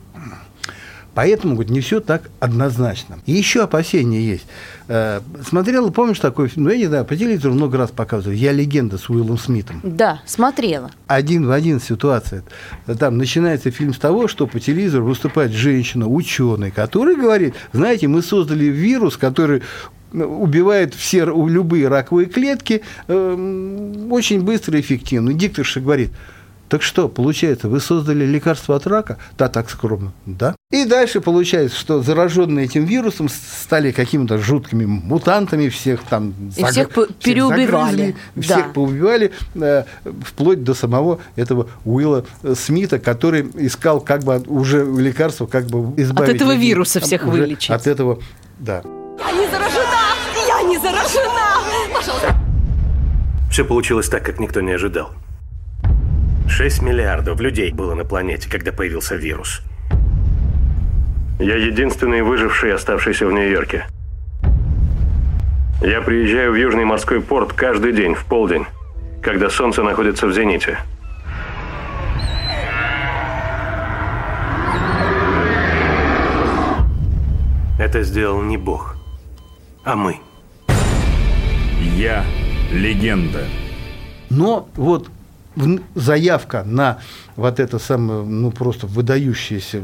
Поэтому, 1.21 1.53
говорит, 1.53 1.71
не 1.71 1.83
все 1.83 2.01
так 2.01 2.31
однозначно. 2.41 3.19
И 3.27 3.33
еще 3.33 3.65
опасения 3.65 4.23
есть. 4.23 4.47
Э, 4.89 5.21
смотрела, 5.47 5.91
помнишь 5.91 6.19
такой 6.19 6.49
фильм? 6.49 6.65
Ну, 6.65 6.71
я 6.71 6.79
не 6.79 6.87
знаю, 6.87 7.05
по 7.05 7.15
телевизору 7.15 7.53
много 7.53 7.77
раз 7.77 7.91
показывали. 7.91 8.39
«Я 8.39 8.53
легенда» 8.53 8.97
с 8.97 9.11
Уиллом 9.11 9.37
Смитом. 9.37 9.83
Да, 9.83 10.23
смотрела. 10.25 10.91
Один 11.09 11.47
в 11.47 11.51
один 11.51 11.79
ситуация. 11.79 12.43
Там 12.99 13.19
начинается 13.19 13.71
фильм 13.71 13.93
с 13.93 13.99
того, 13.99 14.29
что 14.29 14.47
по 14.47 14.61
телевизору 14.61 15.05
выступает 15.05 15.53
женщина, 15.53 16.09
ученый, 16.09 16.71
который 16.71 17.17
говорит, 17.17 17.55
знаете, 17.75 18.09
мы 18.09 18.23
создали 18.23 18.65
вирус, 18.65 19.19
который 19.19 19.61
убивает 20.15 20.95
все 20.95 21.27
любые 21.27 21.89
раковые 21.89 22.29
клетки 22.29 22.81
э, 23.09 24.07
очень 24.11 24.41
быстро 24.41 24.79
и 24.79 24.81
эффективно. 24.81 25.35
Дикторша 25.35 25.81
говорит, 25.81 26.13
так 26.71 26.83
что, 26.83 27.09
получается, 27.09 27.69
вы 27.69 27.81
создали 27.81 28.25
лекарство 28.25 28.77
от 28.77 28.87
рака? 28.87 29.19
Да, 29.37 29.49
так 29.49 29.69
скромно. 29.69 30.13
Да. 30.25 30.55
И 30.71 30.85
дальше 30.85 31.21
получается, 31.21 31.77
что 31.77 32.01
зараженные 32.01 32.67
этим 32.67 32.85
вирусом 32.85 33.29
стали 33.29 33.91
какими-то 33.91 34.39
жуткими 34.39 34.85
мутантами, 34.85 35.69
всех 35.69 36.01
там 36.03 36.33
И 36.57 36.61
заг... 36.61 36.71
всех 36.71 36.89
переубивали. 37.25 38.15
Всех, 38.37 38.49
да. 38.49 38.55
всех 38.55 38.73
поубивали, 38.73 39.33
э, 39.57 39.83
вплоть 40.25 40.63
до 40.63 40.75
самого 40.75 41.19
этого 41.35 41.69
Уилла 41.85 42.25
Смита, 42.55 43.01
который 43.01 43.51
искал 43.55 44.01
как 44.01 44.23
бы 44.23 44.39
уже 44.47 44.85
лекарство, 44.85 45.47
как 45.47 45.67
бы 45.67 46.01
избавить... 46.01 46.31
От 46.31 46.37
этого 46.37 46.53
людей, 46.53 46.69
вируса 46.69 47.01
всех 47.01 47.25
вылечить. 47.25 47.71
От 47.71 47.89
этого, 47.89 48.21
да. 48.61 48.85
Я 49.19 49.33
не 49.33 49.51
заражена! 49.51 49.99
Я 50.47 50.63
не 50.63 50.79
заражена! 50.79 51.49
Пожалуйста. 51.93 52.37
Все 53.51 53.65
получилось 53.65 54.09
так, 54.09 54.25
как 54.25 54.39
никто 54.39 54.61
не 54.61 54.71
ожидал. 54.71 55.11
6 56.51 56.83
миллиардов 56.83 57.41
людей 57.41 57.73
было 57.73 57.95
на 57.95 58.05
планете, 58.05 58.51
когда 58.51 58.73
появился 58.73 59.15
вирус. 59.15 59.63
Я 61.39 61.57
единственный 61.57 62.23
выживший, 62.23 62.75
оставшийся 62.75 63.27
в 63.27 63.33
Нью-Йорке. 63.33 63.87
Я 65.81 66.03
приезжаю 66.03 66.53
в 66.53 66.57
Южный 66.57 66.85
морской 66.85 67.23
порт 67.23 67.53
каждый 67.55 67.93
день 67.93 68.15
в 68.15 68.25
полдень, 68.27 68.67
когда 69.23 69.49
солнце 69.49 69.83
находится 69.83 70.27
в 70.27 70.35
зените. 70.35 70.79
Это 77.79 78.03
сделал 78.03 78.43
не 78.43 78.59
Бог, 78.59 78.97
а 79.85 79.97
мы. 79.97 80.19
Я 81.97 82.25
легенда. 82.73 83.47
Но 84.29 84.69
вот 84.77 85.09
заявка 85.95 86.63
на 86.65 86.99
вот 87.37 87.61
это 87.61 87.79
самое, 87.79 88.23
ну, 88.23 88.51
просто 88.51 88.87
выдающееся 88.87 89.83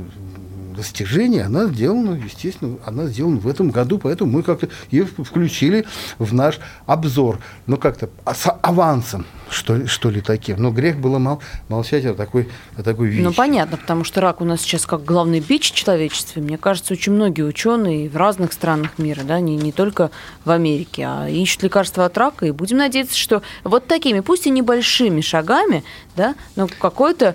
достижение, 0.77 1.45
она 1.45 1.67
сделана, 1.67 2.21
естественно, 2.23 2.77
она 2.85 3.07
сделана 3.07 3.39
в 3.39 3.49
этом 3.49 3.71
году, 3.71 3.99
поэтому 3.99 4.31
мы 4.31 4.43
как-то 4.43 4.69
ее 4.91 5.07
включили 5.07 5.85
в 6.19 6.35
наш 6.35 6.59
обзор. 6.87 7.39
Ну, 7.67 7.77
как-то 7.77 8.11
с 8.27 8.53
авансом, 8.63 9.27
что 9.51 9.87
что 9.87 10.11
ли 10.11 10.21
таким. 10.21 10.63
Но 10.63 10.71
грех 10.71 10.99
было 10.99 11.19
мол- 11.19 11.41
молчать 11.69 12.05
о 12.05 12.15
такой, 12.15 12.49
о 12.77 12.83
такой 12.83 13.09
вещи. 13.09 13.23
Ну, 13.23 13.33
понятно, 13.33 13.77
потому 13.77 14.05
что 14.05 14.21
рак 14.21 14.41
у 14.41 14.45
нас 14.45 14.61
сейчас 14.61 14.87
как 14.87 15.05
главный 15.05 15.41
бич 15.41 15.73
в 15.73 15.75
человечестве. 15.75 16.43
Мне 16.43 16.59
кажется, 16.59 16.95
очень 16.95 17.13
многие 17.13 17.43
ученые 17.43 18.09
в 18.09 18.17
разных 18.17 18.53
странах 18.53 18.99
мира, 18.99 19.23
да, 19.25 19.41
не, 19.41 19.57
не 19.57 19.73
только 19.73 20.11
в 20.45 20.51
Америке, 20.51 21.05
а 21.07 21.29
ищут 21.29 21.65
лекарства 21.65 22.05
от 22.05 22.17
рака. 22.19 22.47
И 22.47 22.51
будем 22.51 22.79
надеяться, 22.79 23.17
что 23.17 23.43
вот 23.65 23.87
такими, 23.87 24.21
пусть 24.21 24.47
и 24.47 24.51
небольшими 24.51 25.21
шагами, 25.21 25.85
да, 26.17 26.35
но 26.55 26.69
какое-то 26.69 27.35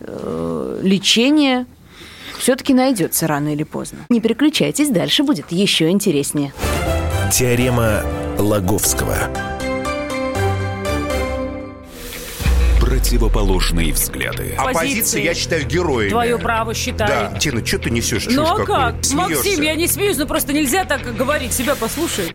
э, 0.00 0.80
лечение 0.82 1.66
все-таки 2.42 2.74
найдется 2.74 3.28
рано 3.28 3.52
или 3.52 3.62
поздно. 3.62 4.00
Не 4.08 4.20
переключайтесь, 4.20 4.90
дальше 4.90 5.22
будет 5.22 5.52
еще 5.52 5.90
интереснее. 5.90 6.52
Теорема 7.30 8.02
Лаговского. 8.36 9.16
Противоположные 12.80 13.92
взгляды. 13.92 14.56
Оппозиция, 14.58 15.22
я 15.22 15.34
считаю, 15.34 15.64
героями. 15.66 16.10
Твое 16.10 16.36
право 16.36 16.74
считаю. 16.74 17.30
Да, 17.30 17.38
Тина, 17.38 17.64
что 17.64 17.78
ты 17.78 17.90
несешь? 17.90 18.26
Ну 18.28 18.42
а 18.42 18.64
как? 18.64 19.04
Смеешься. 19.04 19.16
Максим, 19.16 19.62
я 19.62 19.76
не 19.76 19.86
смеюсь, 19.86 20.16
но 20.16 20.26
просто 20.26 20.52
нельзя 20.52 20.84
так 20.84 21.14
говорить. 21.14 21.52
Себя 21.52 21.76
послушай. 21.76 22.34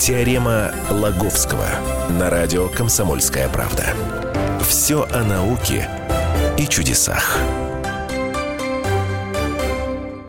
Теорема 0.00 0.72
Лаговского 0.88 1.68
на 2.18 2.30
радио 2.30 2.70
«Комсомольская 2.70 3.50
правда». 3.50 3.84
Все 4.66 5.06
о 5.12 5.22
науке 5.22 5.90
и 6.56 6.66
чудесах. 6.66 7.38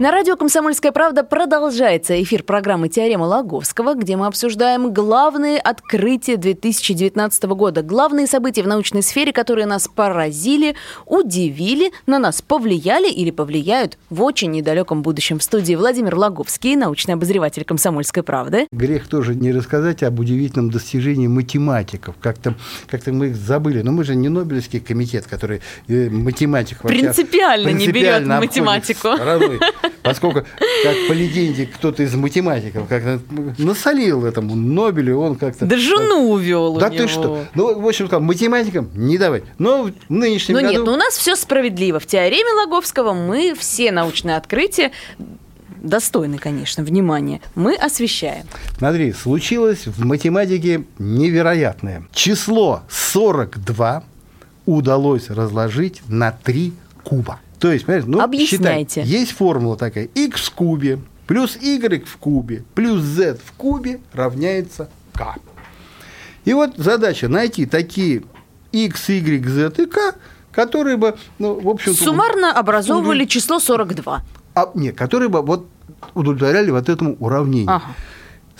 На 0.02 0.10
радио 0.10 0.36
«Комсомольская 0.36 0.92
правда» 0.92 1.24
продолжается 1.24 2.20
эфир 2.24 2.42
программы 2.42 2.90
«Теорема 2.90 3.26
Лаговского», 3.26 3.94
где 3.94 4.18
мы 4.18 4.26
обсуждаем 4.26 4.92
главные 4.92 5.60
открытия 5.60 6.38
2019 6.38 7.44
года, 7.44 7.84
главные 7.84 8.26
события 8.26 8.64
в 8.64 8.68
научной 8.68 9.04
сфере, 9.04 9.32
которые 9.32 9.68
нас 9.68 9.88
поразили, 9.88 10.76
удивили, 11.06 11.92
на 12.08 12.18
нас 12.18 12.42
повлияли 12.42 13.12
или 13.12 13.30
повлияют 13.30 14.00
в 14.10 14.24
очень 14.24 14.50
недалеком 14.50 15.04
будущем. 15.04 15.38
В 15.38 15.44
студии 15.44 15.76
Владимир 15.76 16.16
Лаговский, 16.16 16.76
научный 16.76 17.14
обозреватель 17.14 17.64
«Комсомольской 17.64 18.24
правды». 18.24 18.66
Грех 18.72 19.08
тоже 19.08 19.36
не 19.36 19.52
рассказать 19.52 20.02
об 20.02 20.20
удивительном 20.20 20.72
достижении 20.72 21.28
математиков. 21.28 22.16
Как-то 22.20 22.56
как 22.90 23.06
мы 23.06 23.28
их 23.28 23.36
забыли. 23.36 23.84
Но 23.84 23.92
мы 23.92 24.04
же 24.04 24.16
не 24.16 24.30
Нобелевский 24.30 24.80
комитет, 24.80 25.28
который 25.28 25.62
э, 25.88 26.10
математик 26.10 26.84
вообще 26.84 27.02
Принципиально 27.02 27.68
не 27.68 27.86
берет 27.86 27.94
принципиально 27.94 28.40
математику. 28.40 29.14
стороной. 29.14 29.60
Поскольку, 30.04 30.42
как 30.84 30.96
по 31.08 31.14
легенде, 31.14 31.66
кто-то 31.66 32.04
из 32.04 32.14
математиков 32.16 32.88
как-то 32.88 33.20
насолил 33.58 34.26
этому 34.26 34.56
Нобелю, 34.56 35.20
он 35.20 35.36
как-то... 35.36 35.66
Да 35.66 35.78
жену 35.78 36.32
увел 36.32 36.78
Да 36.78 36.90
него. 36.90 36.98
ты 36.98 37.08
что? 37.08 37.46
Ну, 37.56 37.80
в 37.80 37.88
общем, 37.88 38.10
математикам 38.24 38.90
не 38.96 39.18
давать. 39.18 39.44
Но 39.58 39.84
в 39.84 39.92
нынешнем 40.10 40.56
Ну 40.56 40.62
году... 40.62 40.74
нет, 40.74 40.86
ну 40.86 40.94
у 40.94 40.98
нас 40.98 41.16
все 41.16 41.36
справедливо. 41.36 42.00
В 42.00 42.06
теореме 42.06 42.52
Лаговского 42.54 43.14
мы 43.14 43.54
все 43.58 43.92
научные 43.92 44.38
открытия 44.38 44.92
достойны, 45.82 46.38
конечно, 46.38 46.84
внимания. 46.84 47.42
Мы 47.56 47.76
освещаем. 47.76 48.46
Смотри, 48.78 49.14
случилось 49.14 49.88
в 49.88 50.06
математике 50.06 50.84
невероятное. 51.00 52.04
Число 52.14 52.84
42 52.90 54.04
удалось 54.66 55.30
разложить 55.30 56.02
на 56.08 56.32
3 56.32 56.74
куба. 57.04 57.40
То 57.62 57.71
есть, 57.71 57.86
понимаешь, 57.86 58.06
ну, 58.08 58.19
Объясняйте. 58.19 59.04
считай, 59.04 59.19
есть 59.19 59.34
формула 59.34 59.78
такая. 59.78 60.10
x 60.15 60.47
в 60.47 60.52
кубе 60.52 61.00
плюс 61.28 61.56
y 61.62 62.04
в 62.04 62.17
кубе 62.17 62.63
плюс 62.74 63.04
z 63.04 63.36
в 63.36 63.52
кубе 63.52 64.00
равняется 64.13 64.89
k. 65.13 65.36
И 66.43 66.54
вот 66.54 66.76
задача 66.78 67.28
найти 67.30 67.67
такие 67.67 68.24
x, 68.71 69.10
y, 69.10 69.47
z 69.47 69.74
и 69.78 69.86
k, 69.86 70.15
которые 70.52 70.97
бы, 70.97 71.15
ну, 71.38 71.60
в 71.60 71.69
общем-то... 71.69 72.04
Суммарно 72.04 72.52
образовывали 72.52 73.26
число 73.26 73.60
42. 73.60 74.24
А, 74.56 74.71
нет, 74.74 74.97
которые 74.97 75.30
бы 75.30 75.43
вот 75.43 75.67
удовлетворяли 76.15 76.71
вот 76.71 76.89
этому 76.89 77.15
уравнению. 77.19 77.76
Ага. 77.76 77.86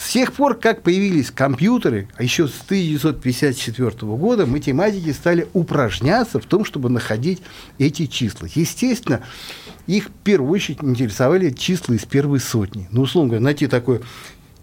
С 0.02 0.14
тех 0.14 0.34
пор, 0.34 0.56
как 0.56 0.82
появились 0.82 1.30
компьютеры, 1.30 2.08
а 2.18 2.24
еще 2.24 2.48
с 2.48 2.62
1954 2.66 3.92
года 4.16 4.48
математики 4.48 5.12
стали 5.12 5.48
упражняться 5.54 6.40
в 6.40 6.46
том, 6.46 6.66
чтобы 6.66 6.90
находить 6.90 7.44
эти 7.78 8.08
числа. 8.08 8.48
Естественно, 8.56 9.22
их 9.86 10.08
в 10.08 10.12
первую 10.24 10.54
очередь 10.54 10.84
интересовали 10.84 11.52
числа 11.52 11.94
из 11.94 12.06
первой 12.06 12.40
сотни. 12.40 12.88
Ну, 12.92 13.04
условно 13.04 13.30
говоря, 13.30 13.44
найти 13.44 13.68
такое 13.68 14.02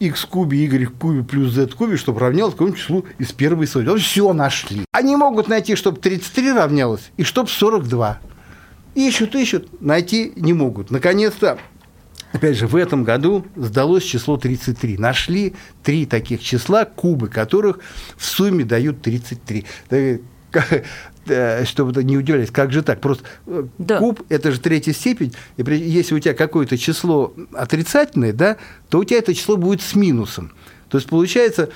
x 0.01 0.25
кубе, 0.25 0.59
y 0.65 0.87
кубе 0.87 1.23
плюс 1.23 1.53
z 1.53 1.69
кубе, 1.69 1.97
чтобы 1.97 2.19
равнялось 2.19 2.55
какому-нибудь 2.55 2.81
числу 2.81 3.05
из 3.19 3.31
первой 3.31 3.69
сотни. 3.69 3.91
Вот 3.91 4.01
все 4.01 4.33
нашли. 4.33 4.87
Они 4.91 5.15
могут 5.15 5.47
найти, 5.47 5.77
чтобы 5.77 6.01
33 6.01 6.51
равнялось, 6.51 7.13
и 7.17 7.23
чтобы 7.23 7.49
42. 7.49 8.19
Ищут, 8.97 9.37
ищут, 9.37 9.81
найти 9.81 10.33
не 10.35 10.53
могут. 10.53 10.91
Наконец-то 10.91 11.61
Опять 12.33 12.57
же, 12.57 12.67
в 12.67 12.77
этом 12.77 13.05
году 13.05 13.47
сдалось 13.57 14.05
число 14.05 14.37
33. 14.37 14.99
Нашли 14.99 15.55
три 15.83 16.05
таких 16.05 16.43
числа, 16.43 16.85
кубы 16.85 17.29
которых 17.29 17.81
в 18.17 18.25
сумме 18.25 18.65
дают 18.65 19.01
33. 19.03 19.65
Да, 19.91 19.97
как- 20.51 20.85
да, 21.27 21.65
Чтобы 21.65 22.03
не 22.05 22.17
удивлялись, 22.17 22.51
как 22.51 22.73
же 22.73 22.83
так? 22.83 23.01
Просто 23.01 23.25
э, 23.47 23.65
куб– 23.99 24.23
это 24.29 24.51
же 24.53 24.61
третья 24.61 24.93
степень, 24.93 25.35
и 25.57 25.63
если 25.75 26.15
у 26.15 26.19
тебя 26.19 26.35
какое-то 26.35 26.79
число 26.79 27.35
отрицательное, 27.53 28.33
да, 28.33 28.57
то 28.89 28.99
у 28.99 29.05
тебя 29.05 29.19
это 29.19 29.35
число 29.35 29.57
будет 29.57 29.83
с 29.83 29.95
минусом. 29.95 30.53
То 30.89 30.97
есть, 30.97 31.09
получается, 31.11 31.69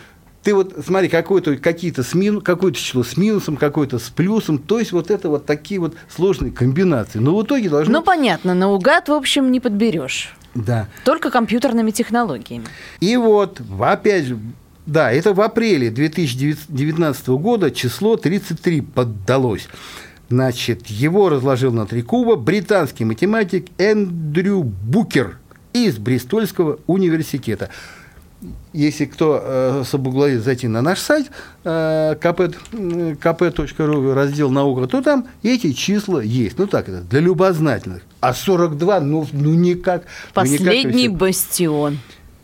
ты 0.42 0.54
вот 0.54 0.74
смотри, 0.84 1.08
какое-то, 1.08 1.56
какие-то 1.56 2.02
с 2.02 2.14
мину, 2.14 2.40
какое-то 2.40 2.78
число 2.78 3.04
с 3.04 3.16
минусом, 3.16 3.56
какое-то 3.56 3.98
с 3.98 4.08
плюсом, 4.10 4.58
то 4.58 4.78
есть 4.78 4.92
вот 4.92 5.10
это 5.10 5.28
вот 5.28 5.46
такие 5.46 5.80
вот 5.80 5.94
сложные 6.14 6.50
комбинации. 6.50 7.18
Но 7.18 7.36
в 7.36 7.44
итоге 7.44 7.68
должны... 7.68 7.92
Ну, 7.92 8.02
понятно, 8.02 8.54
наугад, 8.54 9.08
в 9.08 9.12
общем, 9.12 9.52
не 9.52 9.60
подберешь. 9.60 10.34
Да. 10.54 10.88
Только 11.04 11.30
компьютерными 11.30 11.90
технологиями. 11.90 12.66
И 13.00 13.16
вот, 13.16 13.60
опять 13.80 14.26
же, 14.26 14.38
да, 14.86 15.12
это 15.12 15.32
в 15.32 15.40
апреле 15.40 15.90
2019 15.90 17.28
года 17.28 17.70
число 17.70 18.16
33 18.16 18.80
поддалось. 18.80 19.68
Значит, 20.28 20.86
его 20.86 21.28
разложил 21.28 21.72
на 21.72 21.86
три 21.86 22.02
куба 22.02 22.36
британский 22.36 23.04
математик 23.04 23.66
Эндрю 23.78 24.62
Букер 24.62 25.38
из 25.72 25.98
Бристольского 25.98 26.80
университета. 26.86 27.70
Если 28.72 29.04
кто 29.04 29.40
э, 29.42 29.84
соблаговолит 29.86 30.42
зайти 30.42 30.66
на 30.66 30.82
наш 30.82 30.98
сайт 30.98 31.30
э, 31.64 32.16
kp, 32.20 32.56
м, 32.72 33.12
kp.ru, 33.12 34.14
раздел 34.14 34.50
«Наука», 34.50 34.86
то 34.86 35.02
там 35.02 35.28
эти 35.42 35.72
числа 35.72 36.20
есть. 36.20 36.58
Ну 36.58 36.66
так, 36.66 36.88
это 36.88 37.02
для 37.02 37.20
любознательных. 37.20 38.02
А 38.20 38.34
42, 38.34 39.00
ну, 39.00 39.26
ну 39.32 39.54
никак. 39.54 40.04
ну, 40.34 40.42
никак 40.42 40.64
Последний 40.64 41.08
бастион. 41.08 41.98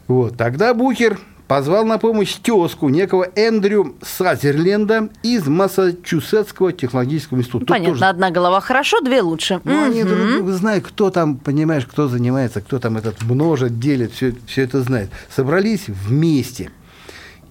Вот, 0.07 0.37
тогда 0.37 0.73
Букер 0.75 1.19
позвал 1.49 1.85
на 1.87 1.99
помощь 1.99 2.35
тезку 2.37 2.89
некого 2.91 3.27
Эндрю 3.35 3.97
Сазерленда 4.03 5.09
из 5.23 5.47
Массачусетского 5.47 6.73
технологического 6.73 7.39
института. 7.39 7.61
Тут 7.65 7.69
Понятно, 7.69 7.93
тоже- 7.95 8.05
одна 8.05 8.31
голова 8.31 8.61
хорошо, 8.61 9.01
две 9.01 9.23
лучше. 9.23 9.61
ну, 9.65 9.85
они 9.87 10.05
друг 10.05 10.19
друга 10.29 10.53
знают, 10.53 10.85
кто 10.87 11.11
там, 11.11 11.37
понимаешь, 11.39 11.87
кто 11.87 12.07
занимается, 12.07 12.61
кто 12.61 12.79
там 12.79 12.97
этот 12.99 13.23
множит, 13.23 13.81
делит, 13.81 14.13
все, 14.13 14.35
все 14.47 14.63
это 14.63 14.83
знает. 14.83 15.11
Собрались 15.35 15.89
вместе. 15.89 16.71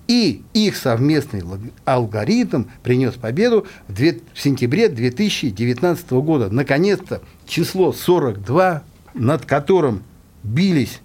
И 0.07 0.43
их 0.53 0.77
совместный 0.77 1.43
алгоритм 1.83 2.65
принес 2.81 3.15
победу 3.15 3.65
в, 3.89 3.93
две- 3.93 4.21
в 4.33 4.39
сентябре 4.39 4.87
2019 4.87 6.11
года. 6.11 6.49
Наконец-то 6.49 7.21
число 7.45 7.91
42, 7.91 8.83
над 9.15 9.45
которым 9.45 10.03
бились, 10.43 11.01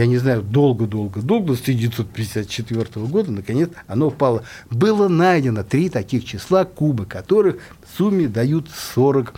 я 0.00 0.06
не 0.06 0.16
знаю, 0.16 0.40
долго-долго-долго, 0.40 1.54
с 1.54 1.60
1954 1.60 3.06
года, 3.06 3.30
наконец 3.30 3.68
оно 3.86 4.06
упало. 4.06 4.44
Было 4.70 5.08
найдено 5.08 5.62
три 5.62 5.90
таких 5.90 6.24
числа, 6.24 6.64
кубы 6.64 7.04
которых 7.04 7.56
в 7.84 7.98
сумме 7.98 8.26
дают 8.26 8.70
40 8.94 9.34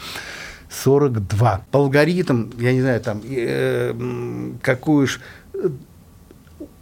42. 0.70 1.64
По 1.72 1.78
алгоритм, 1.80 2.50
я 2.58 2.72
не 2.72 2.80
знаю, 2.80 3.00
там, 3.00 3.20
э, 3.24 3.92
какой 4.62 5.04
уж 5.04 5.20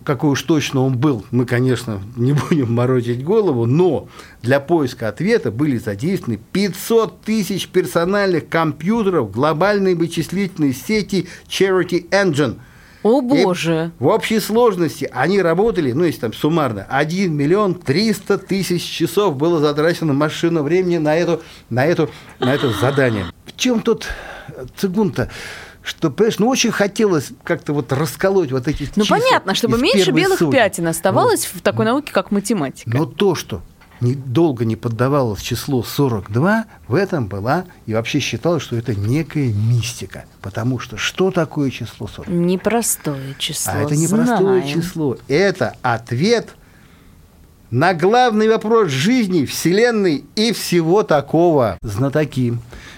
какой 0.04 0.30
уж 0.30 0.42
точно 0.42 0.80
он 0.80 0.98
был, 0.98 1.24
мы, 1.30 1.46
конечно, 1.46 2.02
не 2.16 2.32
будем 2.50 2.74
морочить 2.74 3.24
голову, 3.24 3.64
но 3.64 4.08
для 4.42 4.60
поиска 4.60 5.08
ответа 5.08 5.50
были 5.50 5.78
задействованы 5.78 6.38
500 6.52 7.22
тысяч 7.22 7.68
персональных 7.68 8.46
компьютеров 8.50 9.30
глобальной 9.32 9.94
вычислительной 9.94 10.74
сети 10.74 11.28
Charity 11.48 12.10
Engine. 12.10 12.58
О, 13.02 13.20
И 13.22 13.44
боже. 13.44 13.92
в 13.98 14.06
общей 14.06 14.40
сложности 14.40 15.08
они 15.12 15.40
работали, 15.40 15.92
ну, 15.92 16.04
если 16.04 16.20
там 16.20 16.32
суммарно, 16.34 16.86
1 16.90 17.32
миллион 17.34 17.74
300 17.74 18.38
тысяч 18.38 18.82
часов 18.84 19.36
было 19.36 19.58
затрачено 19.58 20.12
машина 20.12 20.62
времени 20.62 20.98
на, 20.98 21.16
эту, 21.16 21.40
на, 21.70 21.86
эту, 21.86 22.10
на 22.38 22.52
это 22.54 22.70
задание. 22.72 23.26
В 23.46 23.56
чем 23.56 23.80
тут 23.80 24.06
э, 24.48 24.66
цигун-то? 24.76 25.30
Что, 25.82 26.10
понимаешь, 26.10 26.38
ну 26.38 26.48
очень 26.48 26.70
хотелось 26.72 27.30
как-то 27.42 27.72
вот 27.72 27.90
расколоть 27.92 28.52
вот 28.52 28.68
эти 28.68 28.86
Ну, 28.96 29.04
понятно, 29.08 29.54
чтобы 29.54 29.78
меньше 29.78 30.10
белых 30.10 30.38
сотни. 30.38 30.52
пятен 30.52 30.86
оставалось 30.86 31.46
в 31.46 31.62
такой 31.62 31.86
науке, 31.86 32.12
как 32.12 32.30
математика. 32.30 32.90
Но 32.90 33.06
то, 33.06 33.34
что 33.34 33.62
не- 34.00 34.14
долго 34.14 34.64
не 34.64 34.76
поддавалось 34.76 35.40
числу 35.40 35.82
42, 35.82 36.64
в 36.88 36.94
этом 36.94 37.26
была 37.26 37.64
и 37.86 37.94
вообще 37.94 38.18
считалось, 38.20 38.62
что 38.62 38.76
это 38.76 38.94
некая 38.94 39.52
мистика. 39.52 40.24
Потому 40.40 40.78
что 40.78 40.96
что 40.96 41.30
такое 41.30 41.70
число 41.70 42.08
40? 42.08 42.28
Непростое 42.28 43.34
число. 43.38 43.72
А 43.74 43.78
это 43.82 43.96
непростое 43.96 44.62
знаем. 44.62 44.68
число. 44.82 45.16
Это 45.28 45.76
ответ 45.82 46.50
на 47.70 47.94
главный 47.94 48.48
вопрос 48.48 48.90
жизни, 48.90 49.44
Вселенной 49.44 50.24
и 50.34 50.52
всего 50.52 51.02
такого. 51.04 51.78
Знатоки 51.82 52.54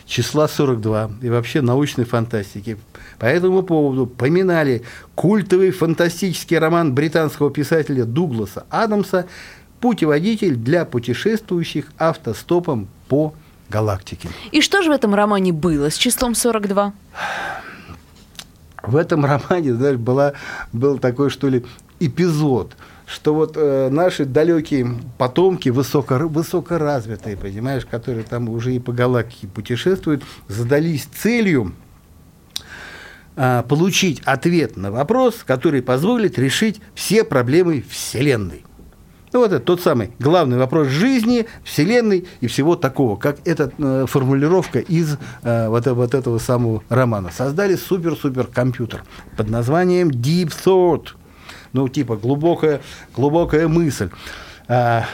числа 0.06 0.48
42 0.48 1.10
и 1.22 1.28
вообще 1.28 1.60
научной 1.60 2.04
фантастики 2.04 2.78
по 3.18 3.26
этому 3.26 3.62
поводу 3.62 4.06
поминали 4.06 4.82
культовый 5.14 5.70
фантастический 5.70 6.58
роман 6.58 6.94
британского 6.94 7.50
писателя 7.50 8.04
Дугласа 8.04 8.64
Адамса 8.70 9.26
«Путеводитель 9.82 10.56
для 10.56 10.86
путешествующих 10.86 11.92
автостопом 11.98 12.88
по 13.08 13.34
галактике». 13.68 14.30
И 14.50 14.62
что 14.62 14.80
же 14.80 14.88
в 14.88 14.92
этом 14.92 15.14
романе 15.14 15.52
было 15.52 15.90
с 15.90 15.96
числом 15.96 16.34
42? 16.34 16.94
в 18.82 18.96
этом 18.96 19.24
романе, 19.24 19.74
знаешь, 19.74 19.96
была, 19.96 20.32
был 20.72 20.98
такой, 20.98 21.30
что 21.30 21.48
ли, 21.48 21.64
эпизод, 22.00 22.76
что 23.06 23.34
вот 23.34 23.52
э, 23.56 23.88
наши 23.90 24.24
далекие 24.24 24.96
потомки, 25.18 25.68
высоко, 25.68 26.16
высокоразвитые, 26.16 27.36
понимаешь, 27.36 27.86
которые 27.86 28.24
там 28.24 28.48
уже 28.48 28.74
и 28.74 28.78
по 28.78 28.92
галактике 28.92 29.46
путешествуют, 29.46 30.22
задались 30.48 31.04
целью 31.04 31.74
а, 33.34 33.62
получить 33.62 34.20
ответ 34.24 34.76
на 34.76 34.90
вопрос, 34.90 35.42
который 35.46 35.82
позволит 35.82 36.38
решить 36.38 36.80
все 36.94 37.24
проблемы 37.24 37.84
Вселенной. 37.88 38.64
Ну, 39.32 39.40
вот 39.40 39.52
это 39.52 39.64
тот 39.64 39.80
самый 39.80 40.10
главный 40.18 40.58
вопрос 40.58 40.88
жизни, 40.88 41.46
Вселенной 41.64 42.26
и 42.40 42.46
всего 42.46 42.76
такого, 42.76 43.16
как 43.16 43.38
эта 43.46 43.72
э, 43.78 44.04
формулировка 44.06 44.78
из 44.78 45.16
э, 45.42 45.68
вот, 45.68 45.86
вот 45.86 46.14
этого 46.14 46.38
самого 46.38 46.82
романа. 46.90 47.30
Создали 47.34 47.76
супер-супер 47.76 48.46
компьютер 48.46 49.04
под 49.36 49.48
названием 49.48 50.10
Deep 50.10 50.52
Thought. 50.64 51.08
Ну, 51.72 51.88
типа 51.88 52.16
глубокая, 52.16 52.82
глубокая 53.16 53.68
мысль. 53.68 54.10
А, 54.68 55.06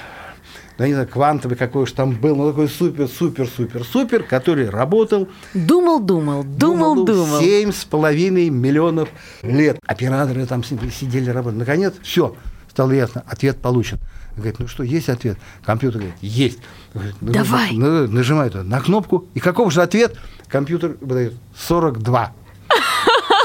да 0.76 0.86
не 0.86 0.94
знаю, 0.94 1.08
квантовый 1.08 1.56
какой 1.56 1.84
уж 1.84 1.92
там 1.92 2.16
был, 2.16 2.34
ну 2.34 2.48
такой 2.50 2.68
супер-супер-супер-супер, 2.68 4.24
который 4.24 4.68
работал 4.68 5.28
Думал, 5.54 6.00
думал, 6.00 6.42
думал, 6.42 7.04
думал. 7.04 7.40
Семь 7.40 7.72
с 7.72 7.84
половиной 7.84 8.50
миллионов 8.50 9.08
лет. 9.42 9.78
Операторы 9.86 10.44
там 10.46 10.64
си- 10.64 10.78
сидели, 10.92 11.30
работали. 11.30 11.60
Наконец, 11.60 11.94
все, 12.02 12.34
стало 12.78 12.92
ясно, 12.92 13.24
ответ 13.26 13.58
получен. 13.60 13.98
Говорит, 14.36 14.60
ну 14.60 14.68
что, 14.68 14.84
есть 14.84 15.08
ответ? 15.08 15.36
Компьютер 15.64 15.98
говорит, 16.00 16.16
есть. 16.22 16.60
Говорит, 16.94 17.16
ну, 17.20 17.32
Давай. 17.32 17.72
ну, 17.72 18.06
нажимает 18.06 18.54
он 18.54 18.68
на 18.68 18.78
кнопку, 18.80 19.26
и 19.34 19.40
каков 19.40 19.72
же 19.72 19.82
ответ? 19.82 20.16
Компьютер 20.46 20.96
выдает 21.00 21.34
42. 21.56 22.32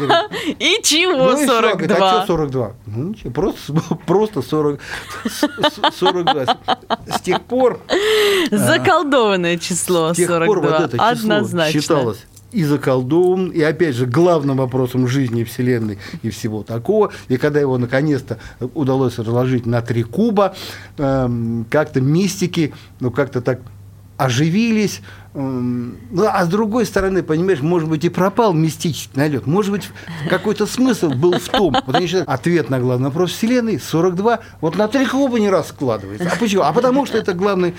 И 0.60 0.80
чего 0.84 1.32
Ну 1.32 1.32
и 1.34 1.46
всё, 1.46 1.48
42? 1.62 1.72
говорит, 1.76 1.92
а 2.00 2.10
что 2.24 2.28
42? 2.28 2.72
Ну 2.86 3.04
ничего, 3.10 3.32
просто, 3.32 3.74
просто 4.06 4.42
40, 4.44 4.80
с- 5.26 5.40
с- 5.40 5.96
42. 5.98 6.46
С 7.08 7.22
тех 7.22 7.42
пор 7.42 7.80
Заколдованное 8.52 9.58
число 9.58 10.14
с 10.14 10.18
тех 10.18 10.28
42. 10.28 10.46
пор 10.46 10.60
вот 10.62 10.80
это 10.80 10.92
число 10.98 11.08
Однозначно. 11.08 11.82
считалось 11.82 12.26
и 12.54 12.64
заколдован, 12.64 13.50
и 13.50 13.62
опять 13.62 13.96
же 13.96 14.06
главным 14.06 14.58
вопросом 14.58 15.08
жизни 15.08 15.44
Вселенной 15.44 15.98
и 16.22 16.30
всего 16.30 16.64
такого. 16.64 17.12
И 17.28 17.38
когда 17.38 17.60
его 17.60 17.78
наконец-то 17.78 18.40
удалось 18.74 19.18
разложить 19.18 19.66
на 19.66 19.82
три 19.82 20.04
куба, 20.04 20.56
эм, 20.98 21.66
как-то 21.70 22.00
мистики, 22.02 22.74
ну 23.00 23.12
как-то 23.12 23.42
так 23.42 23.60
оживились. 24.18 25.02
Эм, 25.36 25.98
Ну, 26.12 26.26
а 26.28 26.46
с 26.46 26.48
другой 26.48 26.86
стороны, 26.86 27.24
понимаешь, 27.24 27.62
может 27.62 27.90
быть, 27.90 28.06
и 28.06 28.10
пропал 28.10 28.54
мистический 28.54 29.12
налет. 29.16 29.48
Может 29.48 29.72
быть, 29.72 29.90
какой-то 30.30 30.68
смысл 30.68 31.10
был 31.10 31.40
в 31.40 31.50
том. 31.50 31.76
Вот 31.86 31.96
они 31.96 32.06
считают, 32.06 32.30
ответ 32.30 32.70
на 32.70 32.80
главный 32.80 33.08
вопрос 33.08 33.32
Вселенной 33.32 33.80
42 33.80 34.40
вот 34.62 34.76
на 34.76 34.88
три 34.88 35.06
куба 35.08 35.40
не 35.40 35.50
раз 35.50 35.70
складывается. 35.70 36.30
А 36.32 36.36
почему? 36.40 36.62
А 36.62 36.72
потому 36.72 37.06
что 37.08 37.18
это 37.18 37.34
главный 37.34 37.74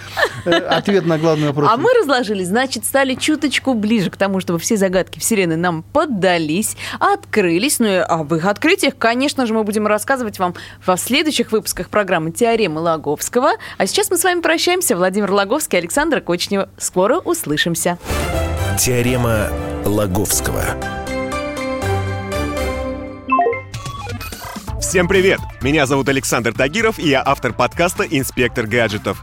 э, 0.44 0.50
ответ 0.50 1.06
на 1.06 1.16
главный 1.16 1.48
вопрос. 1.48 1.70
А 1.72 1.76
мы 1.76 1.90
разложились, 2.00 2.48
значит, 2.48 2.84
стали 2.84 3.14
чуточку 3.14 3.74
ближе 3.74 4.10
к 4.10 4.16
тому, 4.16 4.40
чтобы 4.40 4.58
все 4.58 4.76
загадки 4.76 5.20
Вселенной 5.20 5.56
нам 5.56 5.82
поддались, 5.82 6.76
открылись. 6.98 7.78
Ну 7.78 7.86
и 7.86 7.96
об 7.96 8.34
их 8.34 8.46
открытиях, 8.46 8.94
конечно 8.98 9.46
же, 9.46 9.54
мы 9.54 9.62
будем 9.62 9.86
рассказывать 9.86 10.40
вам 10.40 10.54
во 10.84 10.96
следующих 10.96 11.52
выпусках 11.52 11.88
программы 11.88 12.32
«Теоремы 12.32 12.80
Лаговского». 12.80 13.52
А 13.78 13.86
сейчас 13.86 14.10
мы 14.10 14.18
с 14.18 14.24
вами 14.24 14.40
прощаемся. 14.40 14.96
Владимир 14.96 15.30
Лаговский, 15.30 15.78
Александра 15.78 16.20
Кочнева. 16.20 16.68
Скоро 16.78 17.20
услышимся. 17.44 17.98
Теорема 18.78 19.50
Лаговского. 19.84 20.64
Всем 24.80 25.08
привет! 25.08 25.40
Меня 25.60 25.86
зовут 25.86 26.08
Александр 26.08 26.54
Тагиров, 26.54 26.98
и 26.98 27.08
я 27.08 27.22
автор 27.24 27.52
подкаста 27.52 28.04
«Инспектор 28.04 28.66
гаджетов». 28.66 29.22